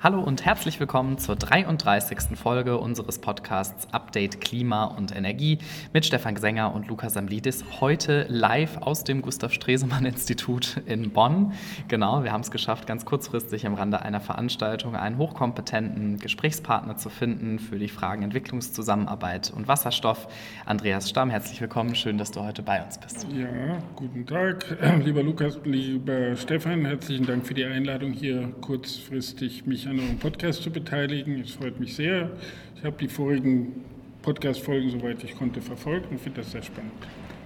Hallo 0.00 0.20
und 0.20 0.44
herzlich 0.44 0.78
willkommen 0.78 1.18
zur 1.18 1.34
33. 1.34 2.38
Folge 2.38 2.78
unseres 2.78 3.18
Podcasts 3.18 3.92
Update 3.92 4.40
Klima 4.40 4.84
und 4.84 5.14
Energie 5.14 5.58
mit 5.92 6.06
Stefan 6.06 6.36
Gsänger 6.36 6.72
und 6.72 6.86
Lukas 6.86 7.14
Samlidis. 7.14 7.64
Heute 7.80 8.24
live 8.28 8.76
aus 8.76 9.02
dem 9.02 9.22
Gustav 9.22 9.52
Stresemann 9.52 10.06
Institut 10.06 10.80
in 10.86 11.10
Bonn. 11.10 11.52
Genau, 11.88 12.22
wir 12.22 12.30
haben 12.30 12.42
es 12.42 12.52
geschafft, 12.52 12.86
ganz 12.86 13.06
kurzfristig 13.06 13.64
im 13.64 13.74
Rande 13.74 14.00
einer 14.00 14.20
Veranstaltung 14.20 14.94
einen 14.94 15.18
hochkompetenten 15.18 16.20
Gesprächspartner 16.20 16.96
zu 16.96 17.10
finden 17.10 17.58
für 17.58 17.80
die 17.80 17.88
Fragen 17.88 18.22
Entwicklungszusammenarbeit 18.22 19.52
und 19.52 19.66
Wasserstoff. 19.66 20.28
Andreas 20.64 21.10
Stamm, 21.10 21.28
herzlich 21.28 21.60
willkommen. 21.60 21.96
Schön, 21.96 22.18
dass 22.18 22.30
du 22.30 22.44
heute 22.44 22.62
bei 22.62 22.80
uns 22.84 22.98
bist. 22.98 23.26
Ja, 23.36 23.82
guten 23.96 24.24
Tag, 24.24 24.64
lieber 25.04 25.24
Lukas, 25.24 25.58
lieber 25.64 26.36
Stefan. 26.36 26.84
Herzlichen 26.84 27.26
Dank 27.26 27.44
für 27.44 27.54
die 27.54 27.64
Einladung, 27.64 28.12
hier 28.12 28.52
kurzfristig 28.60 29.66
mich 29.66 29.87
an 29.88 29.98
eurem 29.98 30.18
Podcast 30.18 30.62
zu 30.62 30.70
beteiligen. 30.70 31.40
Es 31.40 31.52
freut 31.52 31.80
mich 31.80 31.96
sehr. 31.96 32.30
Ich 32.76 32.84
habe 32.84 32.96
die 33.00 33.08
vorigen 33.08 33.84
Podcast-Folgen, 34.22 34.90
soweit 34.90 35.24
ich 35.24 35.36
konnte, 35.36 35.62
verfolgt 35.62 36.10
und 36.10 36.20
finde 36.20 36.42
das 36.42 36.52
sehr 36.52 36.62
spannend. 36.62 36.92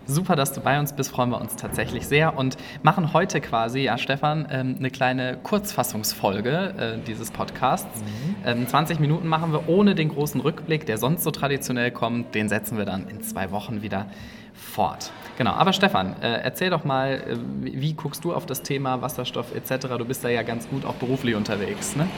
Super, 0.06 0.34
dass 0.34 0.52
du 0.52 0.60
bei 0.60 0.80
uns 0.80 0.92
bist, 0.92 1.12
freuen 1.12 1.30
wir 1.30 1.40
uns 1.40 1.54
tatsächlich 1.54 2.08
sehr 2.08 2.36
und 2.36 2.56
machen 2.82 3.12
heute 3.12 3.40
quasi, 3.40 3.82
ja 3.82 3.96
Stefan, 3.96 4.48
ähm, 4.50 4.74
eine 4.76 4.90
kleine 4.90 5.38
Kurzfassungsfolge 5.40 6.74
äh, 6.76 7.06
dieses 7.06 7.30
Podcasts. 7.30 8.02
Mhm. 8.44 8.66
20 8.66 8.96
ähm, 8.96 9.02
Minuten 9.02 9.28
machen 9.28 9.52
wir 9.52 9.68
ohne 9.68 9.94
den 9.94 10.08
großen 10.08 10.40
Rückblick, 10.40 10.86
der 10.86 10.98
sonst 10.98 11.22
so 11.22 11.30
traditionell 11.30 11.92
kommt. 11.92 12.34
Den 12.34 12.48
setzen 12.48 12.76
wir 12.76 12.84
dann 12.84 13.08
in 13.08 13.22
zwei 13.22 13.52
Wochen 13.52 13.82
wieder 13.82 14.06
fort. 14.54 15.12
Genau, 15.38 15.52
aber 15.52 15.72
Stefan, 15.72 16.14
äh, 16.20 16.40
erzähl 16.42 16.70
doch 16.70 16.84
mal, 16.84 17.14
äh, 17.14 17.36
wie 17.62 17.94
guckst 17.94 18.24
du 18.24 18.34
auf 18.34 18.46
das 18.46 18.62
Thema 18.62 19.00
Wasserstoff 19.02 19.54
etc.? 19.54 19.86
Du 19.98 20.04
bist 20.04 20.24
da 20.24 20.28
ja 20.28 20.42
ganz 20.42 20.68
gut 20.68 20.84
auch 20.84 20.94
beruflich 20.94 21.34
unterwegs, 21.34 21.96
ne? 21.96 22.08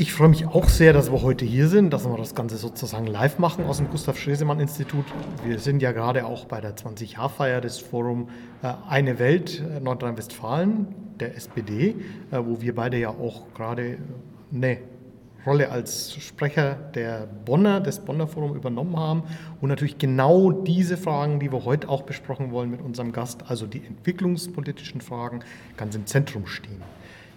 Ich 0.00 0.12
freue 0.12 0.28
mich 0.28 0.46
auch 0.46 0.68
sehr, 0.68 0.92
dass 0.92 1.10
wir 1.10 1.22
heute 1.22 1.44
hier 1.44 1.66
sind, 1.66 1.92
dass 1.92 2.08
wir 2.08 2.16
das 2.16 2.36
Ganze 2.36 2.56
sozusagen 2.56 3.08
live 3.08 3.40
machen 3.40 3.64
aus 3.64 3.78
dem 3.78 3.90
Gustav 3.90 4.16
Stresemann 4.16 4.60
Institut. 4.60 5.04
Wir 5.44 5.58
sind 5.58 5.82
ja 5.82 5.90
gerade 5.90 6.24
auch 6.24 6.44
bei 6.44 6.60
der 6.60 6.76
20-Jahr-Feier 6.76 7.60
des 7.60 7.78
Forum 7.78 8.28
äh, 8.62 8.74
Eine 8.88 9.18
Welt 9.18 9.60
äh, 9.60 9.80
Nordrhein-Westfalen, 9.80 10.86
der 11.18 11.34
SPD, 11.34 11.96
äh, 12.30 12.38
wo 12.38 12.60
wir 12.60 12.76
beide 12.76 12.96
ja 12.96 13.08
auch 13.08 13.52
gerade 13.54 13.98
eine 14.54 14.78
Rolle 15.44 15.68
als 15.68 16.14
Sprecher 16.14 16.76
der 16.94 17.26
Bonner, 17.44 17.80
des 17.80 17.98
Bonner 17.98 18.28
Forum 18.28 18.54
übernommen 18.54 18.96
haben 18.96 19.24
und 19.60 19.68
natürlich 19.68 19.98
genau 19.98 20.52
diese 20.52 20.96
Fragen, 20.96 21.40
die 21.40 21.50
wir 21.50 21.64
heute 21.64 21.88
auch 21.88 22.02
besprochen 22.02 22.52
wollen 22.52 22.70
mit 22.70 22.82
unserem 22.82 23.10
Gast, 23.10 23.42
also 23.48 23.66
die 23.66 23.84
entwicklungspolitischen 23.84 25.00
Fragen, 25.00 25.40
ganz 25.76 25.96
im 25.96 26.06
Zentrum 26.06 26.46
stehen. 26.46 26.82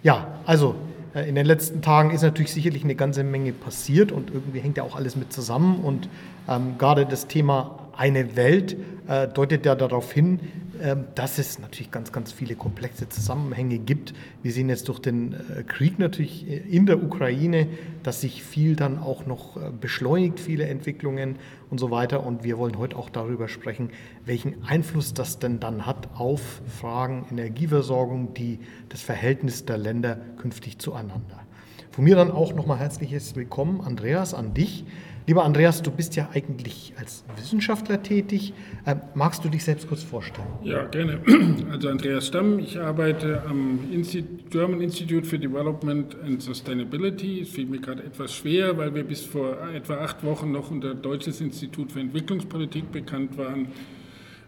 Ja, 0.04 0.28
also 0.46 0.76
in 1.14 1.34
den 1.34 1.44
letzten 1.44 1.82
Tagen 1.82 2.10
ist 2.10 2.22
natürlich 2.22 2.52
sicherlich 2.52 2.84
eine 2.84 2.94
ganze 2.94 3.22
Menge 3.22 3.52
passiert 3.52 4.12
und 4.12 4.30
irgendwie 4.30 4.60
hängt 4.60 4.78
ja 4.78 4.82
auch 4.82 4.96
alles 4.96 5.14
mit 5.14 5.32
zusammen. 5.32 5.80
Und 5.82 6.08
ähm, 6.48 6.76
gerade 6.78 7.04
das 7.04 7.26
Thema 7.26 7.78
eine 7.96 8.34
Welt 8.36 8.76
äh, 9.08 9.28
deutet 9.28 9.66
ja 9.66 9.74
darauf 9.74 10.10
hin, 10.12 10.40
äh, 10.40 10.71
dass 11.14 11.38
es 11.38 11.58
natürlich 11.58 11.90
ganz, 11.90 12.12
ganz 12.12 12.32
viele 12.32 12.54
komplexe 12.54 13.08
Zusammenhänge 13.08 13.78
gibt. 13.78 14.14
Wir 14.42 14.52
sehen 14.52 14.68
jetzt 14.68 14.88
durch 14.88 14.98
den 14.98 15.34
äh, 15.34 15.62
Krieg 15.64 15.98
natürlich 15.98 16.46
in 16.48 16.86
der 16.86 17.02
Ukraine, 17.02 17.68
dass 18.02 18.22
sich 18.22 18.42
viel 18.42 18.76
dann 18.76 18.98
auch 18.98 19.26
noch 19.26 19.56
äh, 19.56 19.70
beschleunigt, 19.70 20.40
viele 20.40 20.66
Entwicklungen 20.66 21.36
und 21.70 21.78
so 21.78 21.90
weiter. 21.90 22.24
Und 22.24 22.44
wir 22.44 22.58
wollen 22.58 22.78
heute 22.78 22.96
auch 22.96 23.10
darüber 23.10 23.48
sprechen, 23.48 23.90
welchen 24.24 24.64
Einfluss 24.64 25.14
das 25.14 25.38
denn 25.38 25.60
dann 25.60 25.86
hat 25.86 26.08
auf 26.14 26.62
Fragen 26.66 27.26
Energieversorgung, 27.30 28.34
die 28.34 28.58
das 28.88 29.02
Verhältnis 29.02 29.64
der 29.64 29.78
Länder 29.78 30.16
künftig 30.36 30.78
zueinander. 30.78 31.41
Von 31.92 32.04
mir 32.04 32.16
dann 32.16 32.30
auch 32.30 32.54
nochmal 32.54 32.78
herzliches 32.78 33.36
Willkommen, 33.36 33.82
Andreas, 33.82 34.32
an 34.32 34.54
dich. 34.54 34.86
Lieber 35.26 35.44
Andreas, 35.44 35.82
du 35.82 35.90
bist 35.90 36.16
ja 36.16 36.30
eigentlich 36.32 36.94
als 36.98 37.22
Wissenschaftler 37.36 38.02
tätig. 38.02 38.54
Ähm, 38.86 39.02
magst 39.14 39.44
du 39.44 39.50
dich 39.50 39.62
selbst 39.62 39.86
kurz 39.88 40.02
vorstellen? 40.02 40.48
Ja, 40.62 40.84
gerne. 40.86 41.20
Also 41.70 41.90
Andreas 41.90 42.28
Stamm, 42.28 42.58
ich 42.58 42.78
arbeite 42.78 43.42
am 43.46 43.80
German 44.48 44.80
Institute 44.80 45.26
for 45.26 45.38
Development 45.38 46.16
and 46.24 46.42
Sustainability. 46.42 47.40
Es 47.42 47.50
fiel 47.50 47.66
mir 47.66 47.80
gerade 47.80 48.02
etwas 48.04 48.34
schwer, 48.34 48.78
weil 48.78 48.94
wir 48.94 49.04
bis 49.04 49.20
vor 49.20 49.58
etwa 49.74 49.98
acht 49.98 50.24
Wochen 50.24 50.50
noch 50.50 50.70
unter 50.70 50.94
Deutsches 50.94 51.42
Institut 51.42 51.92
für 51.92 52.00
Entwicklungspolitik 52.00 52.90
bekannt 52.90 53.36
waren. 53.36 53.68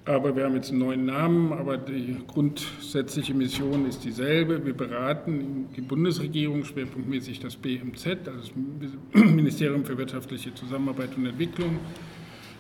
Aber 0.07 0.37
wir 0.37 0.45
haben 0.45 0.55
jetzt 0.55 0.71
einen 0.71 0.81
neuen 0.81 1.07
Namen, 1.07 1.53
aber 1.55 1.79
die 1.79 2.17
grundsätzliche 2.27 3.33
Mission 3.33 3.87
ist 3.87 4.05
dieselbe. 4.05 4.65
Wir 4.65 4.75
beraten 4.75 5.69
die 5.75 5.81
Bundesregierung, 5.81 6.63
schwerpunktmäßig 6.63 7.41
das 7.41 7.57
BMZ, 7.57 8.07
also 8.29 8.51
das 8.81 9.25
Ministerium 9.31 9.83
für 9.85 9.97
wirtschaftliche 9.97 10.55
Zusammenarbeit 10.55 11.17
und 11.17 11.25
Entwicklung, 11.25 11.79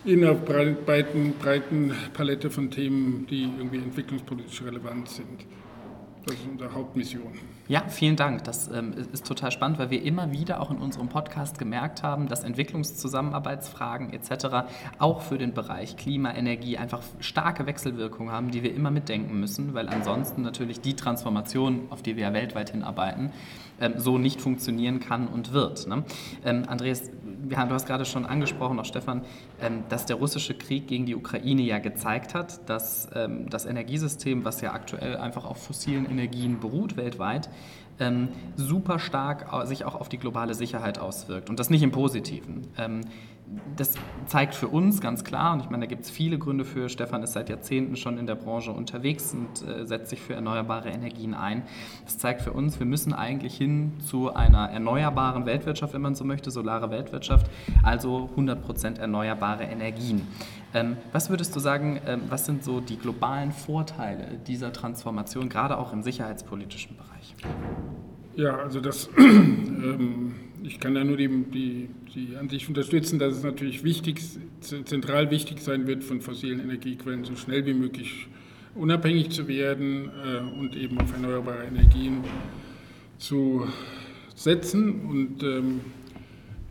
in 0.06 0.24
einer 0.24 0.34
breiten, 0.34 1.34
breiten 1.38 1.92
Palette 2.14 2.50
von 2.50 2.70
Themen, 2.70 3.26
die 3.28 3.42
irgendwie 3.42 3.78
entwicklungspolitisch 3.78 4.62
relevant 4.62 5.08
sind. 5.10 5.44
Das 6.26 6.36
ist 6.36 6.46
unsere 6.50 6.72
Hauptmission. 6.72 7.32
Ja, 7.68 7.82
vielen 7.88 8.16
Dank. 8.16 8.44
Das 8.44 8.68
ähm, 8.68 8.94
ist 9.12 9.26
total 9.26 9.50
spannend, 9.50 9.78
weil 9.78 9.90
wir 9.90 10.02
immer 10.02 10.32
wieder 10.32 10.60
auch 10.60 10.70
in 10.70 10.78
unserem 10.78 11.08
Podcast 11.08 11.58
gemerkt 11.58 12.02
haben, 12.02 12.28
dass 12.28 12.44
Entwicklungszusammenarbeitsfragen 12.44 14.12
etc. 14.12 14.66
auch 14.98 15.22
für 15.22 15.38
den 15.38 15.52
Bereich 15.52 15.96
Klima, 15.96 16.32
Energie 16.34 16.78
einfach 16.78 17.02
starke 17.20 17.66
Wechselwirkungen 17.66 18.32
haben, 18.32 18.50
die 18.50 18.62
wir 18.62 18.74
immer 18.74 18.90
mitdenken 18.90 19.38
müssen, 19.38 19.74
weil 19.74 19.88
ansonsten 19.88 20.42
natürlich 20.42 20.80
die 20.80 20.94
Transformation, 20.94 21.86
auf 21.90 22.02
die 22.02 22.16
wir 22.16 22.24
ja 22.24 22.32
weltweit 22.32 22.70
hinarbeiten, 22.70 23.32
ähm, 23.80 23.94
so 23.96 24.18
nicht 24.18 24.40
funktionieren 24.40 25.00
kann 25.00 25.26
und 25.26 25.52
wird. 25.52 25.86
Ne? 25.86 26.04
Ähm, 26.44 26.64
Andreas, 26.68 27.10
du 27.48 27.56
hast 27.56 27.86
gerade 27.86 28.04
schon 28.04 28.24
angesprochen, 28.24 28.78
auch 28.78 28.84
Stefan, 28.84 29.22
ähm, 29.60 29.84
dass 29.88 30.06
der 30.06 30.16
russische 30.16 30.54
Krieg 30.54 30.86
gegen 30.86 31.06
die 31.06 31.14
Ukraine 31.14 31.62
ja 31.62 31.78
gezeigt 31.78 32.34
hat, 32.34 32.68
dass 32.68 33.08
ähm, 33.14 33.48
das 33.50 33.64
Energiesystem, 33.64 34.44
was 34.44 34.60
ja 34.60 34.72
aktuell 34.72 35.16
einfach 35.16 35.44
auf 35.44 35.62
fossilen 35.62 36.06
Energien 36.18 36.60
beruht 36.60 36.96
weltweit, 36.96 37.48
ähm, 37.98 38.28
super 38.56 38.98
stark 38.98 39.66
sich 39.66 39.84
auch 39.84 39.94
auf 39.94 40.08
die 40.08 40.18
globale 40.18 40.54
Sicherheit 40.54 40.98
auswirkt 40.98 41.50
und 41.50 41.58
das 41.58 41.70
nicht 41.70 41.82
im 41.82 41.92
Positiven. 41.92 42.66
Ähm, 42.76 43.02
das 43.76 43.94
zeigt 44.26 44.54
für 44.54 44.68
uns 44.68 45.00
ganz 45.00 45.22
klar, 45.22 45.52
und 45.52 45.60
ich 45.60 45.68
meine, 45.68 45.84
da 45.84 45.86
gibt 45.86 46.04
es 46.04 46.10
viele 46.10 46.38
Gründe 46.38 46.64
für, 46.64 46.88
Stefan 46.88 47.22
ist 47.22 47.32
seit 47.32 47.50
Jahrzehnten 47.50 47.96
schon 47.96 48.18
in 48.18 48.26
der 48.26 48.36
Branche 48.36 48.72
unterwegs 48.72 49.34
und 49.34 49.68
äh, 49.68 49.86
setzt 49.86 50.10
sich 50.10 50.20
für 50.20 50.34
erneuerbare 50.34 50.88
Energien 50.88 51.34
ein. 51.34 51.62
Das 52.04 52.18
zeigt 52.18 52.42
für 52.42 52.52
uns, 52.52 52.78
wir 52.78 52.86
müssen 52.86 53.12
eigentlich 53.12 53.54
hin 53.56 53.92
zu 54.00 54.34
einer 54.34 54.70
erneuerbaren 54.70 55.44
Weltwirtschaft, 55.44 55.92
wenn 55.92 56.02
man 56.02 56.14
so 56.14 56.24
möchte, 56.24 56.50
solare 56.50 56.90
Weltwirtschaft, 56.90 57.50
also 57.82 58.30
100% 58.36 58.98
erneuerbare 58.98 59.64
Energien. 59.64 60.26
Ähm, 60.72 60.96
was 61.12 61.28
würdest 61.28 61.54
du 61.54 61.60
sagen, 61.60 62.00
ähm, 62.06 62.22
was 62.28 62.46
sind 62.46 62.64
so 62.64 62.80
die 62.80 62.96
globalen 62.96 63.52
Vorteile 63.52 64.38
dieser 64.46 64.72
Transformation, 64.72 65.48
gerade 65.48 65.78
auch 65.78 65.92
im 65.92 66.02
sicherheitspolitischen 66.02 66.96
Bereich? 66.96 67.13
Ja, 68.36 68.56
also 68.56 68.80
das, 68.80 69.08
ähm, 69.18 70.34
ich 70.62 70.80
kann 70.80 70.94
da 70.94 71.04
nur 71.04 71.16
die, 71.16 71.28
die, 71.28 71.88
die 72.14 72.36
Ansicht 72.36 72.68
unterstützen, 72.68 73.18
dass 73.18 73.36
es 73.36 73.42
natürlich 73.42 73.84
wichtig, 73.84 74.20
zentral 74.60 75.30
wichtig 75.30 75.60
sein 75.60 75.86
wird, 75.86 76.02
von 76.02 76.20
fossilen 76.20 76.60
Energiequellen 76.60 77.24
so 77.24 77.36
schnell 77.36 77.64
wie 77.66 77.74
möglich 77.74 78.26
unabhängig 78.74 79.30
zu 79.30 79.46
werden 79.46 80.10
äh, 80.24 80.58
und 80.58 80.76
eben 80.76 80.98
auf 80.98 81.12
erneuerbare 81.12 81.64
Energien 81.64 82.24
zu 83.18 83.68
setzen. 84.34 85.06
Und 85.06 85.42
ähm, 85.42 85.80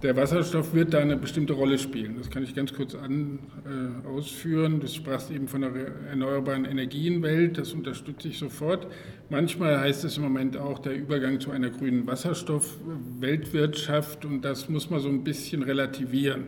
der 0.04 0.16
Wasserstoff 0.18 0.74
wird 0.74 0.94
da 0.94 1.00
eine 1.00 1.16
bestimmte 1.16 1.54
Rolle 1.54 1.80
spielen. 1.80 2.18
Das 2.18 2.30
kann 2.30 2.44
ich 2.44 2.54
ganz 2.54 2.74
kurz 2.74 2.94
an, 2.94 3.40
äh, 3.66 4.06
ausführen. 4.06 4.82
Du 4.82 4.88
sprachst 4.88 5.32
eben 5.32 5.48
von 5.48 5.62
der 5.62 5.72
erneuerbaren 6.10 6.66
Energienwelt, 6.66 7.58
das 7.58 7.72
unterstütze 7.72 8.28
ich 8.28 8.38
sofort. 8.38 8.88
Manchmal 9.30 9.80
heißt 9.80 10.04
es 10.04 10.18
im 10.18 10.24
Moment 10.24 10.58
auch 10.58 10.80
der 10.80 10.94
Übergang 10.94 11.40
zu 11.40 11.52
einer 11.52 11.70
grünen 11.70 12.06
Wasserstoff-Weltwirtschaft 12.06 14.26
und 14.26 14.42
das 14.42 14.68
muss 14.68 14.90
man 14.90 15.00
so 15.00 15.08
ein 15.08 15.24
bisschen 15.24 15.64
relativieren. 15.64 16.48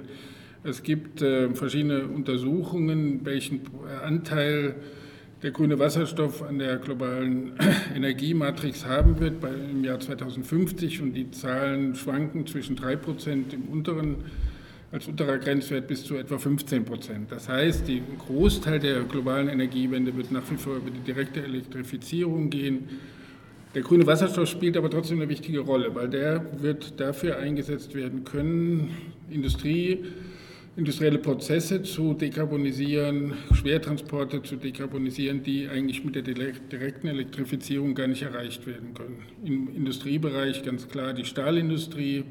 Es 0.64 0.84
gibt 0.84 1.22
äh, 1.22 1.56
verschiedene 1.56 2.08
Untersuchungen, 2.08 3.24
welchen 3.24 3.62
Anteil 4.04 4.76
der 5.42 5.52
grüne 5.52 5.78
Wasserstoff 5.78 6.42
an 6.44 6.60
der 6.60 6.78
globalen 6.78 7.54
Energiematrix 7.96 8.86
haben 8.86 9.20
wird 9.20 9.42
bei, 9.42 9.50
im 9.50 9.84
Jahr 9.84 10.00
2050 10.00 11.02
und 11.02 11.14
die 11.14 11.30
Zahlen 11.32 11.96
schwanken 11.96 12.48
zwischen 12.48 12.76
3 12.76 12.96
Prozent 12.96 13.54
im 13.54 13.64
unteren 13.64 14.18
als 14.92 15.08
unterer 15.08 15.40
Grenzwert 15.40 15.88
bis 15.88 16.06
zu 16.06 16.16
etwa 16.16 16.38
15 16.38 16.86
Prozent. 16.86 17.32
Das 17.32 17.50
heißt, 17.50 17.88
der 17.88 18.00
Großteil 18.26 18.80
der 18.80 19.02
globalen 19.04 19.50
Energiewende 19.50 20.16
wird 20.16 20.32
nach 20.32 20.50
wie 20.50 20.56
vor 20.56 20.78
über 20.78 20.90
die 20.90 21.00
direkte 21.00 21.44
Elektrifizierung 21.44 22.50
gehen. 22.50 22.88
Der 23.74 23.82
grüne 23.82 24.08
Wasserstoff 24.08 24.48
spielt 24.48 24.78
aber 24.78 24.90
trotzdem 24.90 25.20
eine 25.20 25.28
wichtige 25.28 25.60
Rolle, 25.60 25.94
weil 25.94 26.08
der 26.08 26.46
wird 26.62 26.98
dafür 26.98 27.40
eingesetzt 27.40 27.94
werden 27.94 28.24
können, 28.24 28.92
Industrie 29.30 30.06
industrielle 30.78 31.20
Prozesse 31.20 31.84
zu 31.84 32.14
dekarbonisieren, 32.14 33.34
Schwertransporte 33.54 34.44
zu 34.44 34.58
dekarbonisieren, 34.58 35.42
die 35.42 35.70
eigentlich 35.70 36.04
mit 36.04 36.16
der 36.16 36.24
direkten 36.24 37.08
Elektrifizierung 37.08 37.96
gar 37.96 38.08
nicht 38.08 38.24
erreicht 38.24 38.68
werden 38.68 38.94
können. 38.94 39.20
Im 39.44 39.74
Industriebereich 39.74 40.64
ganz 40.64 40.88
klar 40.90 41.14
die 41.14 41.24
Stahlindustrie, 41.24 42.26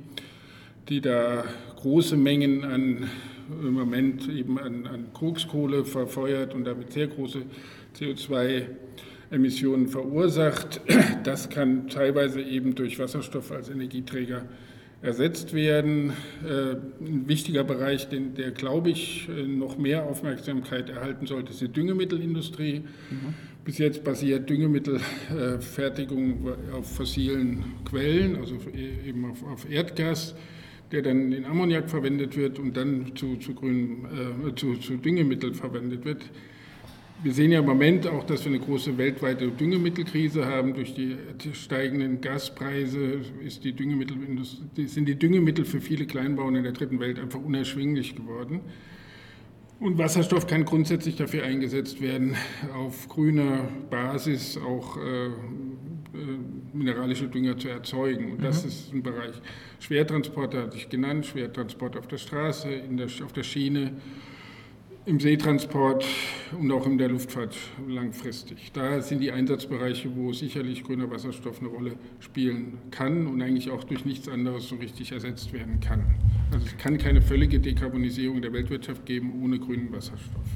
die 0.91 1.01
da 1.01 1.45
große 1.77 2.17
Mengen 2.17 2.65
an 2.65 3.09
im 3.63 3.73
Moment 3.75 4.29
eben 4.29 4.59
an, 4.59 4.87
an 4.87 5.13
Kokskohle 5.13 5.85
verfeuert 5.85 6.55
und 6.55 6.65
damit 6.65 6.93
sehr 6.93 7.09
große 7.09 7.43
CO2-Emissionen 7.99 9.89
verursacht. 9.89 10.81
Das 11.25 11.51
kann 11.51 11.89
teilweise 11.89 12.41
eben 12.41 12.75
durch 12.75 12.99
Wasserstoff 12.99 13.53
als 13.53 13.69
Energieträger 13.69 14.45
ersetzt 15.05 15.53
werden. 15.53 16.13
Äh, 16.45 16.77
ein 17.05 17.29
wichtiger 17.29 17.63
Bereich, 17.63 18.09
den, 18.09 18.35
der, 18.35 18.51
glaube 18.51 18.91
ich, 18.91 19.29
äh, 19.29 19.47
noch 19.47 19.77
mehr 19.77 20.05
Aufmerksamkeit 20.05 20.89
erhalten 20.89 21.27
sollte, 21.27 21.53
ist 21.53 21.61
die 21.61 21.69
Düngemittelindustrie. 21.69 22.81
Mhm. 22.81 23.35
Bis 23.65 23.79
jetzt 23.79 24.03
basiert 24.05 24.49
Düngemittelfertigung 24.51 26.49
auf 26.73 26.97
fossilen 26.97 27.65
Quellen, 27.85 28.37
also 28.37 28.57
eben 28.75 29.31
auf, 29.31 29.43
auf, 29.45 29.71
Erdgas, 29.71 30.35
der 30.93 31.01
dann 31.03 31.33
in 31.33 31.47
Ammoniak 31.47 31.89
verwendet 31.89 32.37
wird 32.37 32.59
und 32.59 32.77
dann 32.77 33.13
zu, 33.15 33.37
zu, 33.37 33.55
grünen, 33.55 34.07
äh, 34.47 34.55
zu, 34.55 34.77
zu 34.77 34.97
Düngemittel 34.97 35.55
verwendet 35.55 36.05
wird. 36.05 36.23
Wir 37.25 37.33
sehen 37.33 37.53
ja 37.53 37.61
im 37.61 37.65
Moment 37.65 38.07
auch, 38.07 38.25
dass 38.25 38.45
wir 38.45 38.53
eine 38.53 38.61
große 38.61 38.99
weltweite 38.99 39.49
Düngemittelkrise 39.49 40.45
haben. 40.45 40.75
Durch 40.75 40.93
die 40.93 41.17
steigenden 41.55 42.21
Gaspreise 42.21 43.21
die 44.77 44.87
sind 44.89 45.09
die 45.09 45.15
Düngemittel 45.19 45.65
für 45.65 45.81
viele 45.81 46.05
Kleinbauern 46.05 46.57
in 46.57 46.65
der 46.65 46.73
dritten 46.73 47.01
Welt 47.01 47.19
einfach 47.19 47.41
unerschwinglich 47.41 48.15
geworden. 48.15 48.61
Und 49.81 49.97
Wasserstoff 49.97 50.47
kann 50.47 50.67
grundsätzlich 50.67 51.17
dafür 51.17 51.45
eingesetzt 51.45 52.03
werden, 52.03 52.37
auf 52.75 53.09
grüner 53.09 53.71
Basis 53.89 54.59
auch 54.59 54.99
äh, 54.99 55.29
äh, 55.29 55.31
mineralische 56.75 57.29
Dünger 57.29 57.57
zu 57.57 57.69
erzeugen. 57.69 58.33
Und 58.33 58.45
das 58.45 58.65
mhm. 58.65 58.69
ist 58.69 58.93
ein 58.93 59.03
Bereich. 59.03 59.41
Schwertransporte 59.81 60.59
hatte 60.61 60.77
ich 60.77 60.91
genannt, 60.91 61.25
Schwertransport 61.25 61.97
auf 61.97 62.07
der 62.07 62.19
Straße, 62.19 62.83
der, 62.91 63.07
auf 63.25 63.33
der 63.33 63.45
Schiene 63.45 63.93
im 65.07 65.21
Seetransport 65.21 66.05
und 66.59 66.73
auch 66.73 66.87
in 66.87 66.97
der 66.97 67.09
Luftfahrt 67.09 67.55
langfristig. 67.87 68.71
Da 68.73 69.03
sind 69.03 69.21
die 69.21 69.31
Einsatzbereiche, 69.31 70.09
wo 70.17 70.33
sicherlich 70.33 70.83
grüner 70.83 71.11
Wasserstoff 71.11 71.61
eine 71.61 71.69
Rolle 71.69 71.93
spielen 72.21 72.79
kann 72.91 73.27
und 73.27 73.43
eigentlich 73.43 73.71
auch 73.71 73.85
durch 73.85 74.07
nichts 74.07 74.29
anderes 74.29 74.69
so 74.69 74.77
richtig 74.77 75.13
ersetzt 75.13 75.53
werden 75.53 75.81
kann. 75.81 76.03
Also 76.53 76.67
es 76.67 76.77
kann 76.79 76.97
keine 76.97 77.21
völlige 77.21 77.61
Dekarbonisierung 77.61 78.41
der 78.41 78.53
Weltwirtschaft 78.55 79.05
geben 79.05 79.43
ohne 79.43 79.59
grünen 79.59 79.93
Wasserstoff. 79.93 80.47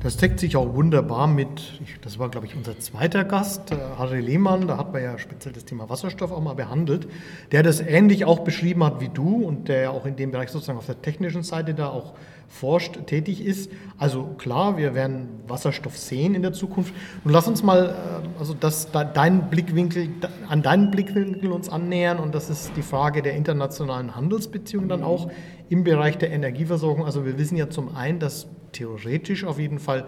Das 0.00 0.16
deckt 0.16 0.38
sich 0.38 0.56
auch 0.56 0.74
wunderbar 0.74 1.26
mit, 1.26 1.80
das 2.02 2.20
war 2.20 2.28
glaube 2.28 2.46
ich 2.46 2.54
unser 2.54 2.78
zweiter 2.78 3.24
Gast, 3.24 3.72
äh, 3.72 3.76
Harry 3.96 4.20
Lehmann, 4.20 4.68
da 4.68 4.78
hat 4.78 4.92
man 4.92 5.02
ja 5.02 5.18
speziell 5.18 5.52
das 5.52 5.64
Thema 5.64 5.88
Wasserstoff 5.88 6.30
auch 6.30 6.40
mal 6.40 6.54
behandelt, 6.54 7.08
der 7.50 7.64
das 7.64 7.80
ähnlich 7.80 8.24
auch 8.24 8.40
beschrieben 8.40 8.84
hat 8.84 9.00
wie 9.00 9.08
du 9.08 9.42
und 9.42 9.66
der 9.66 9.90
auch 9.90 10.06
in 10.06 10.14
dem 10.14 10.30
Bereich 10.30 10.50
sozusagen 10.50 10.78
auf 10.78 10.86
der 10.86 11.02
technischen 11.02 11.42
Seite 11.42 11.74
da 11.74 11.88
auch 11.88 12.14
forscht, 12.48 13.06
tätig 13.06 13.44
ist. 13.44 13.70
Also 13.98 14.24
klar, 14.38 14.76
wir 14.76 14.94
werden 14.94 15.28
Wasserstoff 15.46 15.96
sehen 15.96 16.34
in 16.34 16.42
der 16.42 16.52
Zukunft. 16.52 16.94
Und 17.24 17.30
lass 17.30 17.46
uns 17.46 17.62
mal 17.62 17.94
äh, 18.24 18.38
also 18.38 18.54
das, 18.54 18.90
deinen 18.90 19.50
Blickwinkel, 19.50 20.08
an 20.48 20.62
deinen 20.62 20.90
Blickwinkel 20.90 21.52
uns 21.52 21.68
annähern. 21.68 22.18
Und 22.18 22.34
das 22.34 22.50
ist 22.50 22.72
die 22.76 22.82
Frage 22.82 23.22
der 23.22 23.34
internationalen 23.34 24.16
Handelsbeziehungen 24.16 24.88
dann 24.88 25.02
auch 25.02 25.30
im 25.68 25.84
Bereich 25.84 26.18
der 26.18 26.30
Energieversorgung. 26.30 27.04
Also 27.04 27.24
wir 27.26 27.38
wissen 27.38 27.56
ja 27.56 27.68
zum 27.68 27.94
einen, 27.94 28.18
dass 28.18 28.48
theoretisch 28.72 29.44
auf 29.44 29.58
jeden 29.58 29.78
Fall 29.78 30.06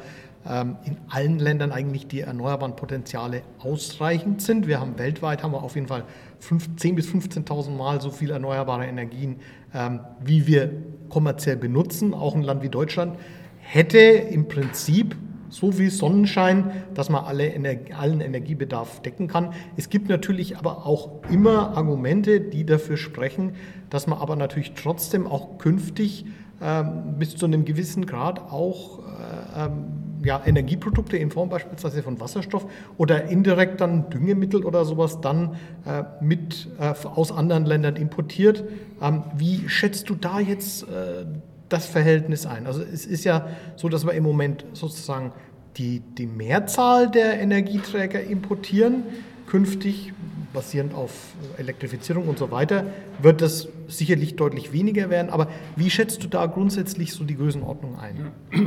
ähm, 0.49 0.77
in 0.85 0.97
allen 1.09 1.39
Ländern 1.39 1.71
eigentlich 1.71 2.07
die 2.07 2.21
erneuerbaren 2.21 2.75
Potenziale 2.75 3.43
ausreichend 3.59 4.41
sind. 4.41 4.67
Wir 4.67 4.81
haben 4.81 4.99
weltweit 4.99 5.43
haben 5.43 5.53
wir 5.53 5.63
auf 5.63 5.75
jeden 5.75 5.89
Fall 5.89 6.05
10.000 6.41 6.95
bis 6.95 7.09
15.000 7.09 7.71
Mal 7.71 8.01
so 8.01 8.11
viel 8.11 8.31
erneuerbare 8.31 8.87
Energien, 8.87 9.41
ähm, 9.75 10.01
wie 10.25 10.47
wir 10.47 10.73
kommerziell 11.11 11.57
benutzen. 11.57 12.15
Auch 12.15 12.35
ein 12.35 12.43
Land 12.43 12.63
wie 12.63 12.71
Deutschland 12.71 13.19
hätte 13.59 13.99
im 13.99 14.49
Prinzip 14.49 15.17
so 15.51 15.73
viel 15.73 15.91
Sonnenschein, 15.91 16.71
dass 16.95 17.11
man 17.11 17.25
alle 17.25 17.47
Energie, 17.49 17.93
allen 17.93 18.21
Energiebedarf 18.21 19.03
decken 19.03 19.27
kann. 19.27 19.53
Es 19.77 19.91
gibt 19.91 20.09
natürlich 20.09 20.57
aber 20.57 20.87
auch 20.87 21.23
immer 21.31 21.77
Argumente, 21.77 22.41
die 22.41 22.65
dafür 22.65 22.97
sprechen, 22.97 23.55
dass 23.91 24.07
man 24.07 24.19
aber 24.19 24.37
natürlich 24.37 24.73
trotzdem 24.75 25.27
auch 25.27 25.59
künftig 25.59 26.25
ähm, 26.63 27.17
bis 27.19 27.37
zu 27.37 27.47
einem 27.47 27.65
gewissen 27.65 28.07
Grad 28.07 28.41
auch 28.41 29.01
äh, 29.01 29.65
ähm, 29.65 30.10
ja, 30.25 30.43
Energieprodukte 30.45 31.17
in 31.17 31.31
Form 31.31 31.49
beispielsweise 31.49 32.03
von 32.03 32.21
Wasserstoff 32.21 32.67
oder 32.97 33.25
indirekt 33.25 33.81
dann 33.81 34.11
Düngemittel 34.11 34.65
oder 34.65 34.85
sowas 34.85 35.21
dann 35.21 35.57
äh, 35.87 36.05
mit 36.21 36.69
äh, 36.79 36.95
aus 37.07 37.33
anderen 37.33 37.65
Ländern 37.67 37.97
importiert. 37.97 38.65
Ähm, 39.01 39.25
wie 39.37 39.69
schätzt 39.69 40.09
du 40.11 40.15
da 40.15 40.41
jetzt 40.41 40.85
äh, 40.85 41.25
das 41.69 41.87
Verhältnis 41.87 42.47
ein? 42.47 42.67
Also 42.67 42.83
es 42.83 43.07
ist 43.07 43.25
ja 43.25 43.49
so, 43.77 43.89
dass 43.89 44.05
wir 44.05 44.13
im 44.13 44.25
Moment 44.25 44.65
sozusagen 44.73 45.33
die, 45.77 46.01
die 46.01 46.27
Mehrzahl 46.27 47.11
der 47.11 47.41
Energieträger 47.41 48.23
importieren. 48.23 49.05
Künftig, 49.47 50.13
basierend 50.53 50.95
auf 50.95 51.35
Elektrifizierung 51.59 52.29
und 52.29 52.39
so 52.39 52.51
weiter, 52.51 52.87
wird 53.21 53.41
das 53.41 53.69
sicherlich 53.89 54.37
deutlich 54.37 54.73
weniger 54.73 55.11
werden. 55.11 55.31
Aber 55.31 55.49
wie 55.77 55.91
schätzt 55.91 56.23
du 56.23 56.29
da 56.29 56.47
grundsätzlich 56.47 57.13
so 57.13 57.25
die 57.25 57.37
Größenordnung 57.37 57.99
ein? 57.99 58.33
Ja. 58.53 58.61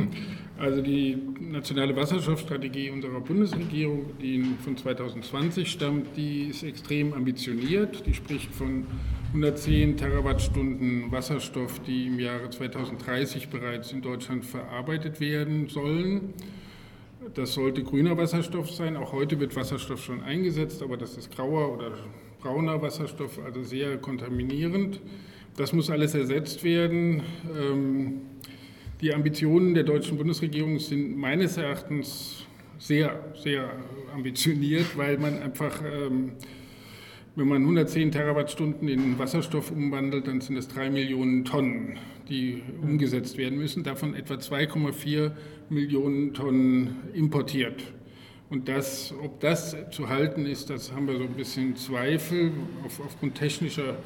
Also 0.56 0.80
die 0.80 1.18
nationale 1.40 1.96
Wasserstoffstrategie 1.96 2.90
unserer 2.90 3.20
Bundesregierung, 3.20 4.06
die 4.22 4.44
von 4.62 4.76
2020 4.76 5.68
stammt, 5.68 6.16
die 6.16 6.44
ist 6.44 6.62
extrem 6.62 7.12
ambitioniert. 7.12 8.06
Die 8.06 8.14
spricht 8.14 8.52
von 8.54 8.86
110 9.28 9.96
Terawattstunden 9.96 11.10
Wasserstoff, 11.10 11.80
die 11.80 12.06
im 12.06 12.20
Jahre 12.20 12.50
2030 12.50 13.48
bereits 13.48 13.90
in 13.90 14.00
Deutschland 14.00 14.44
verarbeitet 14.44 15.18
werden 15.18 15.68
sollen. 15.68 16.34
Das 17.34 17.54
sollte 17.54 17.82
grüner 17.82 18.16
Wasserstoff 18.16 18.70
sein. 18.70 18.96
Auch 18.96 19.12
heute 19.12 19.40
wird 19.40 19.56
Wasserstoff 19.56 20.04
schon 20.04 20.22
eingesetzt, 20.22 20.82
aber 20.84 20.96
das 20.96 21.16
ist 21.16 21.34
grauer 21.34 21.74
oder 21.74 21.90
brauner 22.40 22.80
Wasserstoff, 22.80 23.40
also 23.44 23.64
sehr 23.64 23.96
kontaminierend. 23.96 25.00
Das 25.56 25.72
muss 25.72 25.90
alles 25.90 26.14
ersetzt 26.14 26.62
werden. 26.62 27.22
Ähm, 27.58 28.20
die 29.00 29.12
Ambitionen 29.12 29.74
der 29.74 29.84
deutschen 29.84 30.16
Bundesregierung 30.16 30.78
sind 30.78 31.16
meines 31.16 31.56
Erachtens 31.56 32.46
sehr, 32.78 33.32
sehr 33.34 33.70
ambitioniert, 34.14 34.96
weil 34.96 35.18
man 35.18 35.40
einfach, 35.42 35.82
ähm, 35.82 36.32
wenn 37.36 37.48
man 37.48 37.62
110 37.62 38.12
Terawattstunden 38.12 38.88
in 38.88 39.18
Wasserstoff 39.18 39.70
umwandelt, 39.70 40.26
dann 40.28 40.40
sind 40.40 40.56
es 40.56 40.68
drei 40.68 40.90
Millionen 40.90 41.44
Tonnen, 41.44 41.98
die 42.28 42.62
umgesetzt 42.82 43.36
werden 43.38 43.58
müssen, 43.58 43.82
davon 43.82 44.14
etwa 44.14 44.34
2,4 44.34 45.32
Millionen 45.68 46.34
Tonnen 46.34 46.96
importiert. 47.14 47.82
Und 48.50 48.68
das, 48.68 49.14
ob 49.22 49.40
das 49.40 49.76
zu 49.90 50.08
halten 50.08 50.46
ist, 50.46 50.70
das 50.70 50.92
haben 50.92 51.08
wir 51.08 51.16
so 51.16 51.24
ein 51.24 51.32
bisschen 51.32 51.74
Zweifel 51.76 52.52
auf, 52.84 53.00
aufgrund 53.00 53.34
technischer 53.34 53.96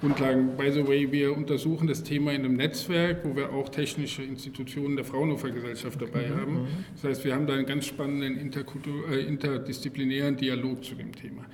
Grundlagen. 0.00 0.56
By 0.56 0.70
the 0.70 0.86
way, 0.86 1.10
wir 1.10 1.36
untersuchen 1.36 1.88
das 1.88 2.02
Thema 2.02 2.32
in 2.32 2.44
einem 2.44 2.54
Netzwerk, 2.54 3.24
wo 3.24 3.34
wir 3.34 3.52
auch 3.52 3.68
technische 3.68 4.22
Institutionen 4.22 4.96
der 4.96 5.04
Fraunhofer 5.04 5.50
Gesellschaft 5.50 6.00
dabei 6.00 6.28
mhm. 6.28 6.40
haben. 6.40 6.66
Das 6.94 7.04
heißt, 7.04 7.24
wir 7.24 7.34
haben 7.34 7.46
da 7.46 7.54
einen 7.54 7.66
ganz 7.66 7.86
spannenden 7.86 8.52
äh, 8.52 9.20
interdisziplinären 9.20 10.36
Dialog 10.36 10.84
zu 10.84 10.94
dem 10.94 11.12
Thema. 11.12 11.44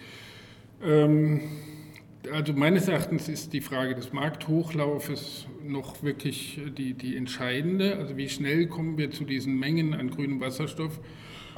Ähm, 0.83 1.41
also 2.33 2.53
meines 2.55 2.89
Erachtens 2.89 3.29
ist 3.29 3.53
die 3.53 3.61
Frage 3.61 3.95
des 3.95 4.13
Markthochlaufes 4.13 5.47
noch 5.63 6.03
wirklich 6.03 6.61
die, 6.77 6.95
die 6.95 7.17
entscheidende. 7.17 7.97
Also 7.97 8.17
wie 8.17 8.29
schnell 8.29 8.67
kommen 8.67 8.97
wir 8.97 9.11
zu 9.11 9.25
diesen 9.25 9.59
Mengen 9.59 9.95
an 9.95 10.11
grünem 10.11 10.41
Wasserstoff 10.41 11.01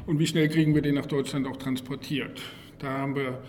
und 0.07 0.19
wie 0.19 0.27
schnell 0.27 0.49
kriegen 0.49 0.75
wir 0.75 0.83
den 0.83 0.95
nach 0.95 1.07
Deutschland 1.07 1.47
auch 1.47 1.57
transportiert. 1.57 2.41
Da 2.79 2.99
haben 2.99 3.15
wir 3.15 3.43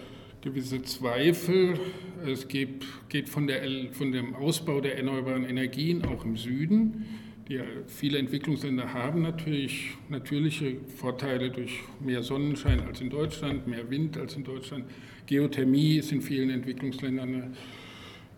gewisse 0.47 0.81
Zweifel. 0.81 1.77
Es 2.25 2.47
geht, 2.47 2.85
geht 3.09 3.27
von, 3.27 3.47
der, 3.47 3.61
von 3.91 4.13
dem 4.13 4.33
Ausbau 4.33 4.79
der 4.79 4.97
erneuerbaren 4.97 5.43
Energien 5.43 6.05
auch 6.05 6.23
im 6.23 6.37
Süden. 6.37 7.05
Die, 7.49 7.59
viele 7.87 8.17
Entwicklungsländer 8.17 8.93
haben 8.93 9.21
natürlich 9.21 9.91
natürliche 10.07 10.77
Vorteile 10.95 11.49
durch 11.49 11.79
mehr 11.99 12.23
Sonnenschein 12.23 12.79
als 12.79 13.01
in 13.01 13.09
Deutschland, 13.09 13.67
mehr 13.67 13.89
Wind 13.89 14.17
als 14.17 14.35
in 14.35 14.45
Deutschland. 14.45 14.85
Geothermie 15.25 15.97
ist 15.97 16.13
in 16.13 16.21
vielen 16.21 16.49
Entwicklungsländern 16.49 17.27
eine 17.27 17.51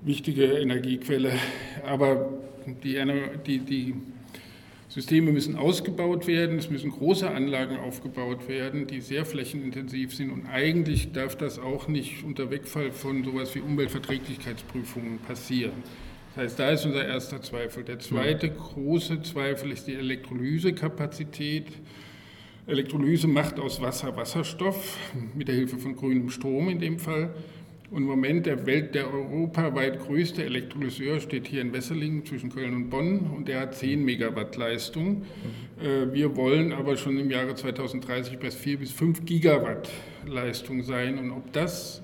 wichtige 0.02 0.46
Energiequelle. 0.46 1.32
Aber 1.86 2.40
die, 2.84 3.00
die, 3.46 3.60
die 3.60 3.96
Systeme 4.90 5.32
müssen 5.32 5.56
ausgebaut 5.56 6.26
werden, 6.26 6.58
es 6.58 6.72
müssen 6.72 6.90
große 6.90 7.30
Anlagen 7.30 7.78
aufgebaut 7.78 8.48
werden, 8.48 8.88
die 8.88 9.02
sehr 9.02 9.24
flächenintensiv 9.24 10.16
sind 10.16 10.32
und 10.32 10.48
eigentlich 10.48 11.12
darf 11.12 11.36
das 11.36 11.60
auch 11.60 11.88
nicht 11.88 12.24
unter 12.24 12.50
Wegfall 12.50 12.92
von 12.92 13.24
sowas 13.24 13.54
wie 13.54 13.60
Umweltverträglichkeitsprüfungen 13.60 15.20
passieren. 15.20 15.84
Das 16.34 16.44
heißt, 16.44 16.60
da 16.60 16.70
ist 16.72 16.86
unser 16.88 17.06
erster 17.06 17.40
Zweifel. 17.42 17.84
Der 17.84 18.00
zweite 18.00 18.50
große 18.50 19.22
Zweifel 19.22 19.72
ist 19.72 19.86
die 19.86 19.94
Elektrolysekapazität. 19.94 21.68
Elektrolyse 22.66 23.28
macht 23.28 23.60
aus 23.60 23.82
Wasser 23.82 24.16
Wasserstoff 24.16 24.98
mit 25.36 25.48
der 25.48 25.56
Hilfe 25.56 25.78
von 25.78 25.96
grünem 25.96 26.30
Strom 26.32 26.68
in 26.68 26.80
dem 26.80 26.98
Fall. 26.98 27.30
Und 27.92 28.04
im 28.04 28.08
Moment 28.08 28.46
der 28.46 28.68
Welt, 28.68 28.94
der 28.94 29.12
europaweit 29.12 30.00
größte 30.00 30.44
Elektrolyseur 30.44 31.20
steht 31.20 31.48
hier 31.48 31.62
in 31.62 31.74
Wesseling 31.74 32.24
zwischen 32.24 32.52
Köln 32.52 32.76
und 32.76 32.90
Bonn 32.92 33.32
und 33.36 33.48
der 33.48 33.62
hat 33.62 33.76
10 33.76 34.06
Megawatt 34.06 34.56
Leistung. 34.58 35.24
Mhm. 35.82 36.14
Wir 36.14 36.36
wollen 36.36 36.72
aber 36.72 36.98
schon 36.98 37.18
im 37.18 37.32
Jahre 37.32 37.56
2030 37.56 38.38
bei 38.38 38.52
4 38.52 38.78
bis 38.78 38.92
5 38.92 39.26
Gigawatt 39.26 39.90
Leistung 40.28 40.84
sein. 40.84 41.18
Und 41.18 41.32
ob 41.32 41.52
das 41.52 42.04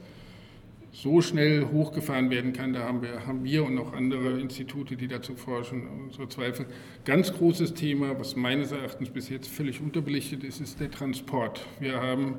so 0.92 1.22
schnell 1.22 1.68
hochgefahren 1.72 2.32
werden 2.32 2.54
kann, 2.54 2.74
da 2.74 2.80
haben 2.80 3.04
wir, 3.04 3.28
haben 3.28 3.44
wir 3.44 3.64
und 3.64 3.78
auch 3.78 3.94
andere 3.94 4.40
Institute, 4.40 4.96
die 4.96 5.08
dazu 5.08 5.36
forschen, 5.36 5.88
unsere 6.06 6.30
Zweifel. 6.30 6.66
Ganz 7.04 7.32
großes 7.32 7.76
Thema, 7.76 8.18
was 8.18 8.36
meines 8.36 8.72
Erachtens 8.72 9.10
bis 9.10 9.30
jetzt 9.30 9.50
völlig 9.50 9.82
unterbelichtet 9.82 10.44
ist, 10.44 10.62
ist 10.62 10.80
der 10.80 10.90
Transport. 10.90 11.64
Wir 11.80 12.02
haben 12.02 12.30
äh, 12.34 12.36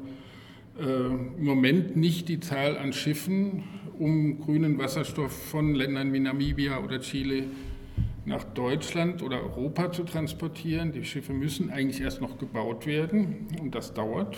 im 0.79 1.45
Moment 1.45 1.97
nicht 1.97 2.29
die 2.29 2.41
Zahl 2.41 2.77
an 2.77 2.93
Schiffen, 2.93 3.65
um 3.99 4.41
grünen 4.41 4.79
Wasserstoff 4.79 5.33
von 5.33 5.75
Ländern 5.75 6.13
wie 6.13 6.21
Namibia 6.21 6.79
oder 6.81 7.01
Chile 7.01 7.45
nach 8.27 8.45
Deutschland 8.45 9.23
oder 9.23 9.43
Europa 9.43 9.93
zu 9.93 10.03
transportieren. 10.03 10.93
Die 10.93 11.05
Schiffe 11.05 11.33
müssen 11.33 11.71
eigentlich 11.71 12.01
erst 12.01 12.21
noch 12.21 12.39
gebaut 12.39 12.87
werden 12.87 13.47
und 13.61 13.75
das 13.75 13.95
dauert. 13.95 14.37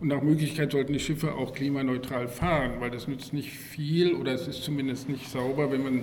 Und 0.00 0.08
nach 0.08 0.22
Möglichkeit 0.22 0.72
sollten 0.72 0.92
die 0.92 1.00
Schiffe 1.00 1.34
auch 1.34 1.52
klimaneutral 1.52 2.26
fahren, 2.26 2.80
weil 2.80 2.90
das 2.90 3.06
nützt 3.06 3.32
nicht 3.32 3.50
viel 3.50 4.14
oder 4.14 4.32
es 4.32 4.48
ist 4.48 4.62
zumindest 4.62 5.08
nicht 5.08 5.28
sauber, 5.28 5.70
wenn 5.70 5.82
man 5.82 6.02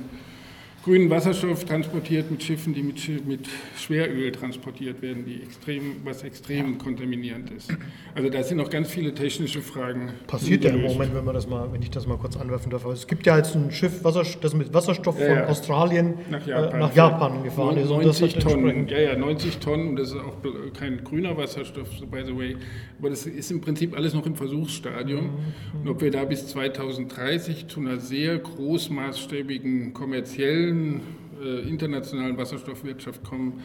grünen 0.87 1.09
Wasserstoff 1.09 1.65
transportiert 1.65 2.31
mit 2.31 2.41
Schiffen, 2.41 2.73
die 2.73 2.81
mit, 2.81 3.27
mit 3.27 3.41
Schweröl 3.77 4.31
transportiert 4.31 5.01
werden, 5.01 5.25
die 5.25 5.43
extrem, 5.43 5.97
was 6.05 6.23
extrem 6.23 6.77
kontaminierend 6.77 7.51
ist. 7.51 7.75
Also 8.15 8.29
da 8.29 8.41
sind 8.41 8.55
noch 8.55 8.69
ganz 8.69 8.89
viele 8.89 9.13
technische 9.13 9.61
Fragen. 9.61 10.13
Passiert 10.27 10.63
ja 10.63 10.69
im 10.69 10.83
Moment, 10.83 11.13
wenn, 11.13 11.25
man 11.25 11.33
das 11.33 11.45
mal, 11.45 11.73
wenn 11.73 11.81
ich 11.81 11.91
das 11.91 12.07
mal 12.07 12.17
kurz 12.17 12.37
anwerfen 12.37 12.71
darf. 12.71 12.85
Also 12.85 12.95
es 12.95 13.05
gibt 13.05 13.25
ja 13.25 13.35
jetzt 13.35 13.53
ein 13.53 13.69
Schiff, 13.69 14.01
das 14.01 14.53
mit 14.53 14.73
Wasserstoff 14.73 15.17
von 15.17 15.27
ja, 15.27 15.47
Australien 15.47 16.13
nach 16.31 16.47
Japan, 16.47 16.75
äh, 16.75 16.79
nach 16.79 16.95
Japan 16.95 17.43
gefahren 17.43 17.77
ist. 17.77 17.89
90 17.89 18.35
Tonnen, 18.35 18.87
ja, 18.87 18.99
ja, 18.99 19.17
90 19.17 19.57
Tonnen, 19.57 19.89
und 19.89 19.95
das 19.97 20.11
ist 20.11 20.15
auch 20.15 20.37
kein 20.73 21.03
grüner 21.03 21.35
Wasserstoff, 21.35 21.89
so 21.99 22.07
by 22.07 22.23
the 22.25 22.37
way. 22.37 22.55
Aber 22.97 23.09
das 23.09 23.25
ist 23.25 23.51
im 23.51 23.59
Prinzip 23.59 23.93
alles 23.93 24.13
noch 24.13 24.25
im 24.25 24.37
Versuchsstadium. 24.37 25.25
Mhm. 25.25 25.81
Und 25.81 25.89
ob 25.89 26.01
wir 26.01 26.11
da 26.11 26.23
bis 26.23 26.47
2030 26.47 27.67
zu 27.67 27.81
einer 27.81 27.97
sehr 27.97 28.37
großmaßstäbigen 28.37 29.93
kommerziellen 29.93 30.76
modernen 30.77 31.01
äh, 31.41 31.67
internationalen 31.67 32.37
Wasserstoffwirtschaft 32.37 33.23
kommen, 33.23 33.61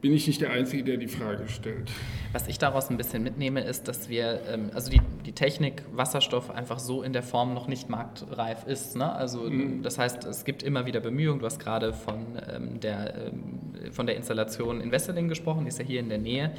bin 0.00 0.12
ich 0.12 0.26
nicht 0.26 0.42
der 0.42 0.50
Einzige, 0.50 0.84
der 0.84 0.96
die 0.98 1.08
Frage 1.08 1.48
stellt. 1.48 1.90
Was 2.32 2.46
ich 2.46 2.58
daraus 2.58 2.90
ein 2.90 2.98
bisschen 2.98 3.22
mitnehme, 3.22 3.62
ist, 3.62 3.88
dass 3.88 4.10
wir, 4.10 4.40
ähm, 4.52 4.70
also 4.74 4.90
die, 4.90 5.00
die 5.24 5.32
Technik 5.32 5.82
Wasserstoff 5.94 6.50
einfach 6.50 6.78
so 6.78 7.02
in 7.02 7.14
der 7.14 7.22
Form 7.22 7.54
noch 7.54 7.68
nicht 7.68 7.88
marktreif 7.88 8.66
ist. 8.66 8.96
Ne? 8.96 9.10
Also 9.10 9.48
mhm. 9.48 9.82
das 9.82 9.98
heißt, 9.98 10.24
es 10.24 10.44
gibt 10.44 10.62
immer 10.62 10.84
wieder 10.84 11.00
Bemühungen. 11.00 11.40
Du 11.40 11.46
hast 11.46 11.58
gerade 11.58 11.94
von, 11.94 12.38
ähm, 12.52 12.80
der, 12.80 13.14
ähm, 13.28 13.92
von 13.92 14.04
der 14.04 14.16
Installation 14.16 14.82
in 14.82 14.90
Wesseling 14.92 15.28
gesprochen, 15.28 15.64
die 15.64 15.68
ist 15.68 15.78
ja 15.78 15.86
hier 15.86 16.00
in 16.00 16.10
der 16.10 16.18
Nähe, 16.18 16.52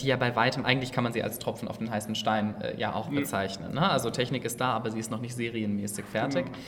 die 0.00 0.06
ja 0.06 0.16
bei 0.16 0.36
weitem, 0.36 0.66
eigentlich 0.66 0.92
kann 0.92 1.02
man 1.02 1.14
sie 1.14 1.22
als 1.22 1.38
Tropfen 1.38 1.66
auf 1.66 1.78
den 1.78 1.90
heißen 1.90 2.14
Stein 2.14 2.54
äh, 2.60 2.78
ja 2.78 2.94
auch 2.94 3.08
bezeichnen. 3.08 3.74
Ne? 3.74 3.88
Also 3.88 4.10
Technik 4.10 4.44
ist 4.44 4.60
da, 4.60 4.72
aber 4.72 4.90
sie 4.90 4.98
ist 4.98 5.10
noch 5.10 5.20
nicht 5.20 5.34
serienmäßig 5.34 6.04
fertig. 6.04 6.44
Genau. 6.44 6.58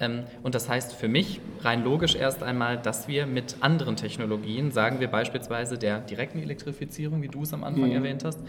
Ähm, 0.00 0.24
und 0.42 0.54
das 0.54 0.68
heißt 0.68 0.94
für 0.94 1.08
mich 1.08 1.40
rein 1.60 1.84
logisch 1.84 2.16
erst 2.16 2.42
einmal, 2.42 2.78
dass 2.78 3.06
wir 3.06 3.26
mit 3.26 3.56
anderen 3.60 3.96
Technologien, 3.96 4.70
sagen 4.72 4.98
wir 4.98 5.08
beispielsweise 5.08 5.78
der 5.78 6.00
direkten 6.00 6.40
Elektrifizierung, 6.42 7.22
wie 7.22 7.28
du 7.28 7.42
es 7.42 7.52
am 7.52 7.62
Anfang 7.62 7.90
mhm. 7.90 7.96
erwähnt 7.96 8.24
hast, 8.24 8.40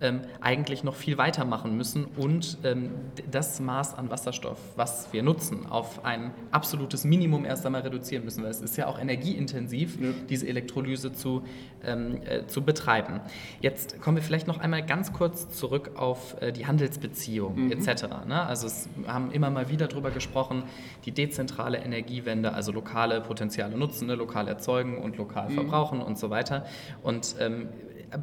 ähm, 0.00 0.22
eigentlich 0.40 0.82
noch 0.84 0.94
viel 0.94 1.18
weitermachen 1.18 1.76
müssen 1.76 2.06
und 2.16 2.58
ähm, 2.64 2.90
das 3.30 3.60
Maß 3.60 3.94
an 3.94 4.10
Wasserstoff, 4.10 4.58
was 4.76 5.12
wir 5.12 5.22
nutzen, 5.22 5.66
auf 5.66 6.04
ein 6.04 6.32
absolutes 6.50 7.04
Minimum 7.04 7.44
erst 7.44 7.66
einmal 7.66 7.82
reduzieren 7.82 8.24
müssen, 8.24 8.42
weil 8.42 8.50
es 8.50 8.60
ist 8.60 8.76
ja 8.76 8.86
auch 8.86 8.98
energieintensiv, 8.98 10.00
ja. 10.00 10.08
diese 10.28 10.48
Elektrolyse 10.48 11.12
zu, 11.12 11.42
ähm, 11.84 12.20
äh, 12.24 12.46
zu 12.46 12.62
betreiben. 12.62 13.20
Jetzt 13.60 14.00
kommen 14.00 14.16
wir 14.16 14.22
vielleicht 14.22 14.46
noch 14.46 14.58
einmal 14.58 14.84
ganz 14.84 15.12
kurz 15.12 15.48
zurück 15.50 15.92
auf 15.96 16.40
äh, 16.40 16.52
die 16.52 16.66
Handelsbeziehungen 16.66 17.66
mhm. 17.66 17.72
etc. 17.72 18.04
Ne? 18.26 18.42
Also 18.42 18.66
es 18.66 18.88
haben 19.06 19.30
immer 19.32 19.50
mal 19.50 19.68
wieder 19.68 19.86
darüber 19.86 20.10
gesprochen, 20.10 20.64
die 21.04 21.12
dezentrale 21.12 21.78
Energiewende, 21.78 22.52
also 22.54 22.72
lokale 22.72 23.20
Potenziale 23.20 23.76
nutzen, 23.76 24.06
ne? 24.06 24.14
lokal 24.14 24.48
erzeugen 24.48 24.98
und 24.98 25.16
lokal 25.16 25.50
mhm. 25.50 25.54
verbrauchen 25.54 26.00
und 26.00 26.18
so 26.18 26.30
weiter. 26.30 26.64
Und 27.02 27.36
ähm, 27.38 27.68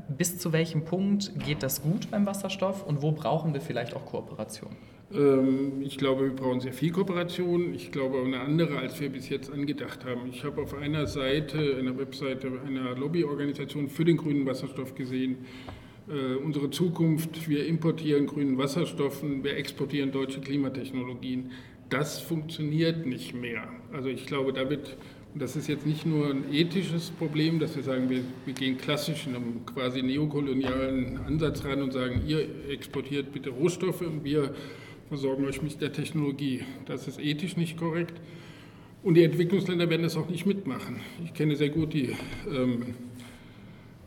bis 0.10 0.38
zu 0.38 0.52
welchem 0.52 0.86
Punkt 0.86 1.32
geht 1.46 1.64
das 1.64 1.82
gut 1.82 2.10
beim 2.12 2.26
Wasserstoff 2.26 2.86
und 2.86 3.02
wo 3.02 3.12
brauchen 3.12 3.54
wir 3.54 3.62
vielleicht 3.62 3.96
auch 3.96 4.06
Kooperation? 4.06 4.72
Ähm, 5.14 5.82
ich 5.82 5.98
glaube, 5.98 6.26
wir 6.26 6.36
brauchen 6.36 6.60
sehr 6.60 6.74
viel 6.74 6.92
Kooperation. 6.92 7.74
Ich 7.74 7.92
glaube, 7.92 8.22
eine 8.24 8.42
andere, 8.42 8.78
als 8.78 9.00
wir 9.00 9.10
bis 9.10 9.30
jetzt 9.30 9.52
angedacht 9.52 10.06
haben. 10.06 10.28
Ich 10.30 10.44
habe 10.44 10.62
auf 10.62 10.74
einer 10.74 11.08
Seite, 11.08 11.78
einer 11.80 11.98
Webseite 11.98 12.52
einer 12.66 12.96
Lobbyorganisation 12.96 13.90
für 13.90 14.04
den 14.04 14.18
grünen 14.18 14.46
Wasserstoff 14.46 14.96
gesehen, 14.96 15.38
äh, 16.10 16.36
unsere 16.36 16.70
Zukunft, 16.70 17.50
wir 17.50 17.66
importieren 17.66 18.28
grünen 18.28 18.58
Wasserstoff, 18.58 19.24
wir 19.24 19.56
exportieren 19.58 20.12
deutsche 20.12 20.42
Klimatechnologien. 20.42 21.52
Das 21.90 22.20
funktioniert 22.20 23.06
nicht 23.06 23.34
mehr. 23.34 23.64
Also 23.94 24.10
ich 24.10 24.26
glaube, 24.26 24.52
da 24.52 24.70
wird 24.70 24.98
und 24.98 25.17
das 25.40 25.56
ist 25.56 25.68
jetzt 25.68 25.86
nicht 25.86 26.06
nur 26.06 26.30
ein 26.30 26.54
ethisches 26.54 27.10
Problem, 27.12 27.60
dass 27.60 27.76
wir 27.76 27.84
sagen, 27.84 28.10
wir, 28.10 28.22
wir 28.46 28.54
gehen 28.54 28.78
klassisch 28.78 29.28
in 29.28 29.36
einem 29.36 29.66
quasi 29.66 30.02
neokolonialen 30.02 31.18
Ansatz 31.26 31.64
ran 31.66 31.82
und 31.82 31.94
sagen, 31.94 32.22
ihr 32.28 32.48
exportiert 32.70 33.32
bitte 33.34 33.50
Rohstoffe 33.50 34.02
und 34.02 34.24
wir 34.24 34.54
versorgen 35.10 35.46
euch 35.46 35.62
mit 35.62 35.82
der 35.82 35.92
Technologie. 35.92 36.64
Das 36.86 37.08
ist 37.08 37.20
ethisch 37.20 37.58
nicht 37.58 37.78
korrekt. 37.78 38.20
Und 39.04 39.16
die 39.16 39.24
Entwicklungsländer 39.24 39.90
werden 39.90 40.04
das 40.04 40.18
auch 40.18 40.30
nicht 40.30 40.46
mitmachen. 40.46 41.00
Ich 41.24 41.34
kenne 41.34 41.56
sehr 41.56 41.70
gut 41.70 41.94
die 41.94 42.16
ähm, 42.50 42.96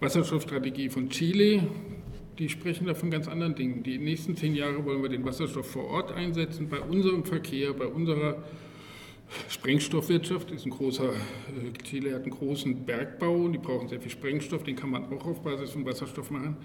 Wasserstoffstrategie 0.01 0.89
von 0.89 1.09
Chile. 1.11 1.63
Die 2.39 2.49
sprechen 2.49 2.87
da 2.87 2.95
von 2.95 3.11
ganz 3.11 3.29
anderen 3.29 3.55
Dingen. 3.55 3.83
Die 3.83 3.99
nächsten 3.99 4.37
zehn 4.37 4.55
Jahre 4.55 4.85
wollen 4.85 5.03
wir 5.03 5.09
den 5.09 5.25
Wasserstoff 5.25 5.71
vor 5.71 5.85
Ort 5.85 6.13
einsetzen, 6.13 6.69
bei 6.69 6.81
unserem 6.81 7.25
Verkehr, 7.25 7.73
bei 7.73 7.87
unserer 7.87 8.43
Sprengstoffwirtschaft 9.49 10.51
ist 10.51 10.67
ein 10.67 10.71
großer, 10.71 11.11
äh, 11.11 11.83
Chile 11.85 12.15
hat 12.15 12.23
einen 12.23 12.33
großen 12.33 12.85
Bergbau 12.85 13.45
und 13.45 13.53
die 13.53 13.59
brauchen 13.59 13.89
sehr 13.89 14.01
viel 14.01 14.11
Sprengstoff, 14.11 14.63
den 14.63 14.77
kann 14.77 14.91
man 14.91 15.05
auch 15.13 15.25
auf 15.27 15.43
Basis 15.43 15.71
von 15.71 15.85
Wasserstoff 15.85 16.31
machen. 16.31 16.57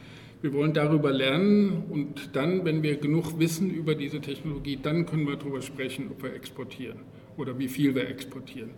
Wir 0.42 0.54
wollen 0.54 0.74
darüber 0.74 1.12
lernen 1.12 1.84
und 1.90 2.36
dann, 2.36 2.66
wenn 2.66 2.84
wir 2.84 2.98
genug 2.98 3.40
wissen 3.40 3.72
über 3.72 3.96
diese 3.96 4.22
Technologie, 4.22 4.78
dann 4.82 5.06
können 5.06 5.28
wir 5.28 5.38
darüber 5.38 5.62
sprechen, 5.62 6.10
ob 6.12 6.24
wir 6.24 6.34
exportieren 6.34 7.00
oder 7.38 7.58
wie 7.58 7.68
viel 7.68 7.96
wir 7.96 8.08
exportieren. 8.08 8.72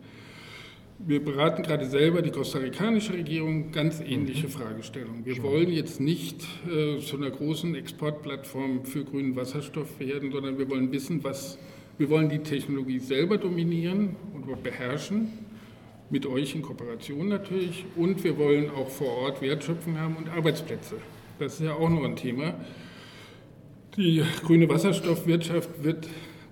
Wir 0.99 1.23
beraten 1.23 1.61
gerade 1.61 1.85
selber 1.85 2.23
die 2.23 2.31
kostarikanische 2.31 3.13
Regierung 3.13 3.71
ganz 3.71 3.99
ähnliche 3.99 4.47
mhm. 4.47 4.51
Fragestellungen. 4.51 5.25
Wir 5.25 5.43
wollen 5.43 5.69
jetzt 5.69 6.01
nicht 6.01 6.43
äh, 6.67 6.99
zu 6.99 7.17
einer 7.17 7.29
großen 7.29 7.75
Exportplattform 7.75 8.83
für 8.83 9.05
grünen 9.05 9.35
Wasserstoff 9.35 9.99
werden, 9.99 10.31
sondern 10.31 10.57
wir 10.57 10.67
wollen 10.69 10.91
wissen, 10.91 11.23
was 11.23 11.59
wir 11.97 12.09
wollen 12.09 12.29
die 12.29 12.39
Technologie 12.39 12.99
selber 12.99 13.37
dominieren 13.37 14.15
und 14.33 14.63
beherrschen, 14.63 15.33
mit 16.09 16.25
euch 16.25 16.55
in 16.55 16.61
Kooperation 16.61 17.27
natürlich. 17.27 17.85
Und 17.95 18.23
wir 18.23 18.37
wollen 18.37 18.69
auch 18.69 18.89
vor 18.89 19.09
Ort 19.17 19.41
Wertschöpfung 19.41 19.97
haben 19.97 20.15
und 20.15 20.29
Arbeitsplätze. 20.29 20.95
Das 21.39 21.55
ist 21.55 21.65
ja 21.65 21.73
auch 21.73 21.89
noch 21.89 22.03
ein 22.03 22.15
Thema. 22.15 22.53
Die 23.97 24.23
grüne 24.43 24.69
Wasserstoffwirtschaft 24.69 25.83
wird 25.83 26.07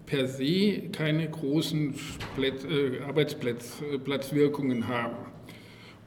per 0.05 0.27
se 0.27 0.89
keine 0.91 1.29
großen 1.29 1.95
äh, 2.37 3.03
Arbeitsplatzwirkungen 3.03 4.87
haben. 4.87 5.15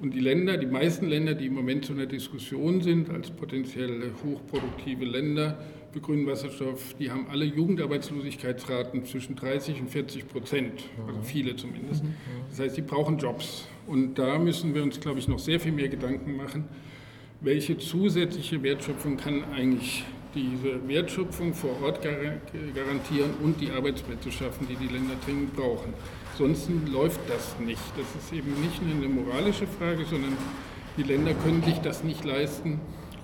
Und 0.01 0.15
die 0.15 0.21
Länder, 0.21 0.57
die 0.57 0.67
meisten 0.67 1.09
Länder, 1.09 1.35
die 1.35 1.47
im 1.47 1.55
Moment 1.55 1.85
zu 1.85 1.93
einer 1.93 2.07
Diskussion 2.07 2.81
sind 2.81 3.11
als 3.11 3.31
potenziell 3.31 4.13
hochproduktive 4.25 5.05
Länder, 5.05 5.59
für 5.99 6.03
grünen 6.03 6.27
Wasserstoff, 6.27 6.95
die 6.99 7.11
haben 7.11 7.27
alle 7.29 7.45
Jugendarbeitslosigkeitsraten 7.45 9.05
zwischen 9.05 9.35
30 9.35 9.81
und 9.81 9.91
40 9.91 10.29
Prozent, 10.29 10.85
also 11.07 11.21
viele 11.23 11.57
zumindest. 11.57 12.05
Das 12.51 12.61
heißt, 12.61 12.77
die 12.77 12.83
brauchen 12.83 13.19
Jobs. 13.19 13.67
Und 13.87 14.17
da 14.17 14.39
müssen 14.39 14.75
wir 14.75 14.83
uns, 14.83 15.01
glaube 15.01 15.19
ich, 15.19 15.27
noch 15.27 15.41
sehr 15.41 15.59
viel 15.59 15.73
mehr 15.73 15.89
Gedanken 15.89 16.37
machen, 16.37 16.65
welche 17.41 17.79
zusätzliche 17.79 18.63
Wertschöpfung 18.63 19.17
kann 19.17 19.43
eigentlich 19.53 20.05
diese 20.35 20.87
Wertschöpfung 20.87 21.53
vor 21.53 21.71
Ort 21.83 22.01
garantieren 22.03 23.31
und 23.43 23.61
die 23.61 23.71
Arbeitsplätze 23.71 24.31
schaffen, 24.31 24.69
die 24.69 24.77
die 24.77 24.93
Länder 24.93 25.15
dringend 25.25 25.57
brauchen. 25.57 25.95
Sonst 26.37 26.71
läuft 26.93 27.21
das 27.29 27.57
nicht. 27.59 27.83
Das 27.97 28.23
ist 28.23 28.33
eben 28.33 28.53
nicht 28.61 28.81
nur 28.83 28.95
eine 28.95 29.09
moralische 29.09 29.67
Frage, 29.67 30.05
sondern 30.05 30.37
die 30.97 31.03
Länder 31.03 31.35
können 31.35 31.63
sich 31.65 31.79
das 31.79 32.05
nicht 32.05 32.25
leisten, 32.25 32.79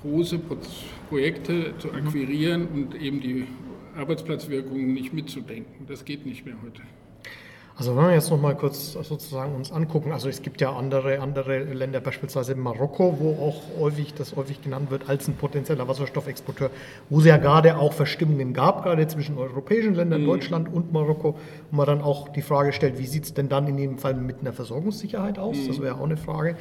große 0.05 0.39
Projekte 1.09 1.75
zu 1.79 1.89
mhm. 1.89 1.95
akquirieren 1.95 2.69
und 2.69 2.95
eben 2.95 3.21
die 3.21 3.47
Arbeitsplatzwirkungen 3.97 4.93
nicht 4.93 5.13
mitzudenken. 5.13 5.87
Das 5.87 6.05
geht 6.05 6.27
nicht 6.27 6.45
mehr 6.45 6.57
heute. 6.65 6.83
Also 7.77 7.97
wenn 7.97 8.05
wir 8.05 8.15
jetzt 8.15 8.31
noch 8.31 8.41
mal 8.41 8.55
kurz 8.55 8.93
sozusagen 8.93 9.53
uns 9.57 9.73
angucken, 9.73 10.13
also 10.13 10.29
es 10.29 10.43
gibt 10.43 10.61
ja 10.61 10.73
andere, 10.73 11.19
andere 11.19 11.65
Länder, 11.65 12.01
beispielsweise 12.01 12.55
Marokko, 12.55 13.17
wo 13.19 13.33
auch 13.45 13.81
häufig 13.81 14.15
das 14.15 14.37
häufig 14.37 14.63
genannt 14.63 14.93
wird 14.93 15.09
als 15.09 15.27
ein 15.27 15.35
potenzieller 15.35 15.89
Wasserstoffexporteur, 15.89 16.71
wo 17.11 17.19
es 17.19 17.25
ja 17.25 17.37
gerade 17.37 17.77
auch 17.77 17.93
Verstimmungen 17.93 18.53
gab, 18.53 18.85
gerade 18.85 19.09
zwischen 19.09 19.39
europäischen 19.39 19.97
Ländern, 19.97 20.23
mhm. 20.23 20.27
Deutschland 20.27 20.73
und 20.73 20.93
Marokko, 20.93 21.37
wo 21.71 21.77
man 21.77 21.87
dann 21.87 22.01
auch 22.01 22.29
die 22.29 22.43
Frage 22.43 22.73
stellt, 22.73 22.97
wie 23.01 23.07
sieht 23.07 23.25
es 23.25 23.35
denn 23.35 23.49
dann 23.49 23.67
in 23.67 23.77
dem 23.77 23.99
Fall 23.99 24.15
mit 24.15 24.41
einer 24.41 24.53
Versorgungssicherheit 24.53 25.41
aus? 25.41 25.57
Mhm. 25.57 25.67
Das 25.67 25.83
wäre 25.83 25.97
auch 25.97 26.05
eine 26.05 26.17
Frage. 26.17 26.57